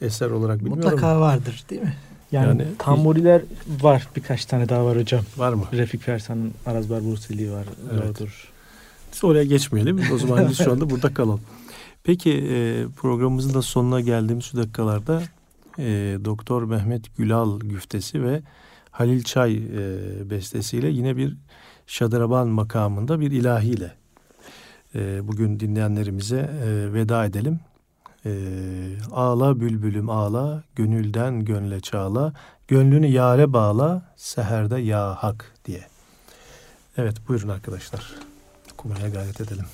eser 0.00 0.30
olarak 0.30 0.58
bilmiyorum. 0.58 0.84
Mutlaka 0.84 1.20
vardır 1.20 1.64
değil 1.70 1.82
mi? 1.82 1.94
Yani, 2.32 2.48
Yani- 2.48 2.64
tamburiler 2.78 3.42
var. 3.82 4.08
Birkaç 4.16 4.44
tane 4.44 4.68
daha 4.68 4.84
var 4.84 4.98
hocam. 4.98 5.20
Var 5.36 5.52
mı? 5.52 5.64
Refik 5.72 6.02
Fersan'ın 6.02 6.52
Arazbar 6.66 7.04
Bursili 7.04 7.52
var. 7.52 7.64
Evet. 7.92 8.04
Doğrudur. 8.04 8.52
Biz 9.12 9.24
oraya 9.24 9.44
geçmeyelim. 9.44 10.00
O 10.14 10.18
zaman 10.18 10.48
biz 10.48 10.58
şu 10.58 10.72
anda 10.72 10.90
burada 10.90 11.14
kalalım. 11.14 11.40
Peki 12.04 12.32
e, 12.50 12.84
programımızın 12.96 13.54
da 13.54 13.62
sonuna 13.62 14.00
geldiğimiz 14.00 14.44
şu 14.44 14.56
dakikalarda 14.56 15.22
e, 15.78 15.84
Doktor 16.24 16.62
Mehmet 16.62 17.16
Gülal 17.16 17.60
güftesi 17.60 18.22
ve 18.22 18.42
Halil 18.98 19.22
Çay 19.22 19.56
e, 19.56 19.60
bestesiyle 20.30 20.88
yine 20.88 21.16
bir 21.16 21.36
Şadıraban 21.86 22.48
makamında 22.48 23.20
bir 23.20 23.30
ilahiyle 23.30 23.94
e, 24.94 25.28
bugün 25.28 25.60
dinleyenlerimize 25.60 26.50
e, 26.64 26.92
veda 26.94 27.24
edelim. 27.24 27.60
E, 28.26 28.32
ağla 29.12 29.60
bülbülüm 29.60 30.10
ağla, 30.10 30.62
gönülden 30.76 31.44
gönle 31.44 31.80
çağla, 31.80 32.32
gönlünü 32.68 33.06
yare 33.06 33.52
bağla, 33.52 34.02
seherde 34.16 34.80
ya 34.80 35.14
hak 35.14 35.52
diye. 35.64 35.86
Evet 36.96 37.16
buyurun 37.28 37.48
arkadaşlar 37.48 38.14
okumaya 38.72 39.08
gayret 39.08 39.40
edelim. 39.40 39.66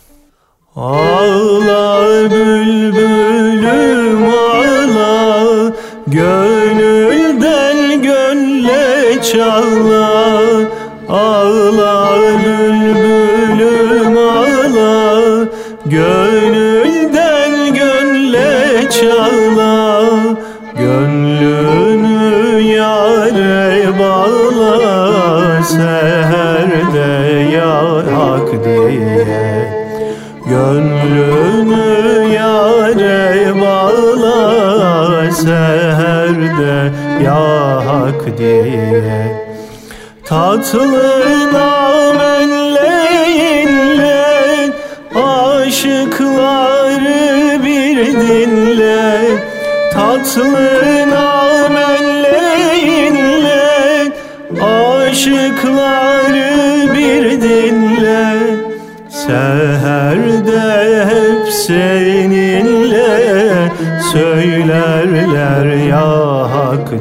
Ağla 0.76 2.30
bülbülüm 2.30 4.24
ağla 4.24 5.72
Gönülden 6.06 7.71
çağla 9.22 10.12
Ağla 11.08 11.91
Seherde 35.92 36.76
ya 37.24 37.44
hak 37.86 38.38
diye. 38.38 39.42
Tatlı 40.24 41.52
namenleyinle 41.52 42.72
Aşıkları 45.54 46.50
bir 47.64 47.98
dinle. 48.06 49.20
Tatlı 49.92 51.10
namenleyinle 51.10 52.12
Aşıkları 55.02 56.50
bir 56.94 57.24
dinle. 57.42 58.26
Seherde 59.08 60.60
hep 61.04 61.52
seninle 61.52 62.01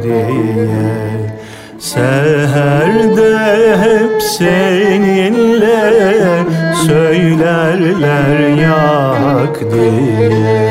diye 0.03 0.67
Seherde 1.79 3.37
hep 3.77 4.21
seninle 4.21 5.93
Söylerler 6.87 8.57
ya 8.63 9.15
hak 9.23 9.59
diye 9.59 10.70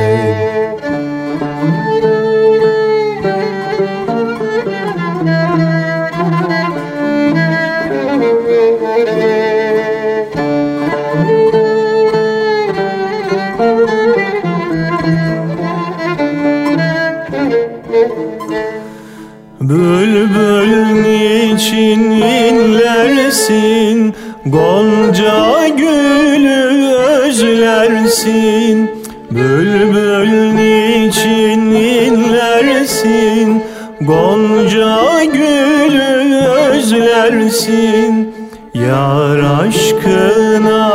niçin 21.61 22.11
inlersin 22.11 24.15
Gonca 24.47 25.69
gülü 25.69 26.97
özlersin. 26.97 28.91
Bülbül 29.31 30.53
niçin 30.53 31.61
inlersin 31.71 33.63
Gonca 34.01 35.25
gülü 35.25 36.47
özlersin. 36.71 38.35
Yar 38.75 39.39
aşkına 39.39 40.95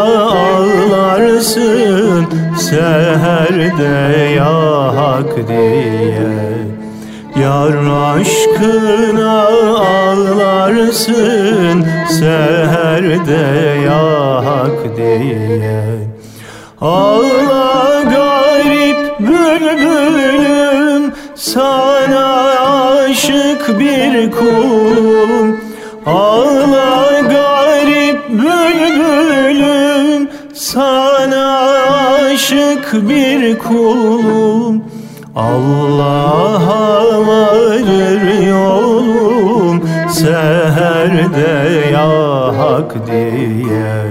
ağlarsın 1.09 2.25
Seherde 2.57 4.33
ya 4.35 4.95
hak 4.95 5.47
diye 5.47 6.34
Yar 7.41 7.75
aşkına 8.15 9.47
ağlarsın 10.57 11.85
Seherde 12.09 13.43
ya 13.85 14.45
hak 14.45 14.97
diye. 14.97 15.83
Ağla 16.81 18.03
garip 18.03 19.19
bülbülüm 19.19 21.13
Sana 21.35 22.25
aşık 22.99 23.79
bir 23.79 24.31
kulum. 24.31 25.59
Ağla 26.05 27.21
garip 27.21 28.29
bülbülüm 28.29 30.29
Sana 30.53 31.59
aşık 32.15 33.09
bir 33.09 33.59
kulum 33.59 34.83
Allah'a 35.35 37.27
varır 37.27 38.47
yolum 38.47 39.83
Seherde 40.09 41.91
ya 41.91 42.57
hak 42.57 43.07
diye 43.07 44.03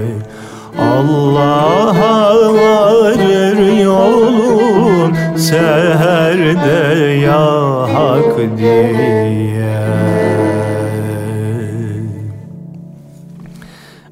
Allah'a 0.79 2.53
varır 2.53 3.81
yolum 3.83 5.15
Seherde 5.37 6.97
ya 7.25 7.81
hak 7.93 8.57
diye 8.57 9.55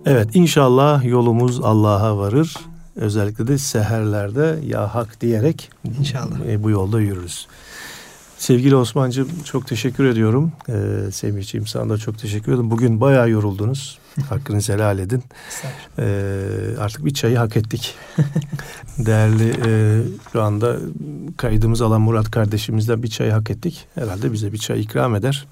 Evet 0.05 0.36
inşallah 0.36 1.03
yolumuz 1.03 1.61
Allah'a 1.61 2.18
varır. 2.18 2.72
Özellikle 2.95 3.47
de 3.47 3.57
seherlerde 3.57 4.59
ya 4.65 4.95
hak 4.95 5.21
diyerek 5.21 5.71
İnşallah. 5.99 6.39
e, 6.47 6.63
bu 6.63 6.69
yolda 6.69 7.01
yürürüz. 7.01 7.47
Sevgili 8.37 8.75
Osman'cığım 8.75 9.29
çok 9.45 9.67
teşekkür 9.67 10.05
ediyorum. 10.05 10.51
Ee, 10.69 11.11
Semih'ciğim 11.11 11.67
sana 11.67 11.89
da 11.89 11.97
çok 11.97 12.19
teşekkür 12.19 12.51
ederim. 12.51 12.71
Bugün 12.71 13.01
bayağı 13.01 13.29
yoruldunuz. 13.29 13.99
Hakkınızı 14.29 14.73
helal 14.73 14.99
edin. 14.99 15.23
Ee, 15.99 16.45
artık 16.79 17.05
bir 17.05 17.13
çayı 17.13 17.37
hak 17.37 17.57
ettik. 17.57 17.95
Değerli 18.97 19.53
e, 19.65 20.01
şu 20.33 20.41
anda 20.41 20.77
kaydımız 21.37 21.81
alan 21.81 22.01
Murat 22.01 22.31
kardeşimizden 22.31 23.03
bir 23.03 23.07
çayı 23.07 23.31
hak 23.31 23.51
ettik. 23.51 23.85
Herhalde 23.95 24.33
bize 24.33 24.53
bir 24.53 24.57
çay 24.57 24.81
ikram 24.81 25.15
eder. 25.15 25.47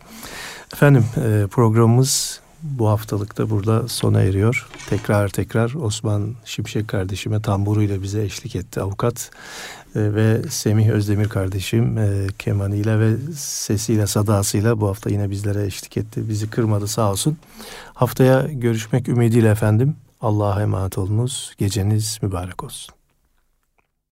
Efendim 0.73 1.05
e, 1.17 1.47
programımız 1.51 2.39
bu 2.63 2.89
haftalıkta 2.89 3.49
burada 3.49 3.87
sona 3.87 4.21
eriyor. 4.21 4.67
Tekrar 4.89 5.29
tekrar 5.29 5.73
Osman 5.73 6.35
Şimşek 6.45 6.87
kardeşime 6.87 7.41
tamburuyla 7.41 8.01
bize 8.01 8.23
eşlik 8.23 8.55
etti. 8.55 8.81
Avukat 8.81 9.31
e, 9.95 10.13
ve 10.13 10.41
Semih 10.49 10.89
Özdemir 10.89 11.29
kardeşim 11.29 11.97
e, 11.97 12.27
kemanıyla 12.39 12.99
ve 12.99 13.17
sesiyle 13.35 14.07
sadasıyla 14.07 14.81
bu 14.81 14.87
hafta 14.87 15.09
yine 15.09 15.29
bizlere 15.29 15.65
eşlik 15.65 15.97
etti. 15.97 16.29
Bizi 16.29 16.49
kırmadı 16.49 16.87
sağ 16.87 17.11
olsun. 17.11 17.37
Haftaya 17.93 18.47
görüşmek 18.51 19.09
ümidiyle 19.09 19.49
efendim. 19.49 19.95
Allah'a 20.21 20.61
emanet 20.61 20.97
olunuz. 20.97 21.53
Geceniz 21.57 22.19
mübarek 22.21 22.63
olsun. 22.63 23.00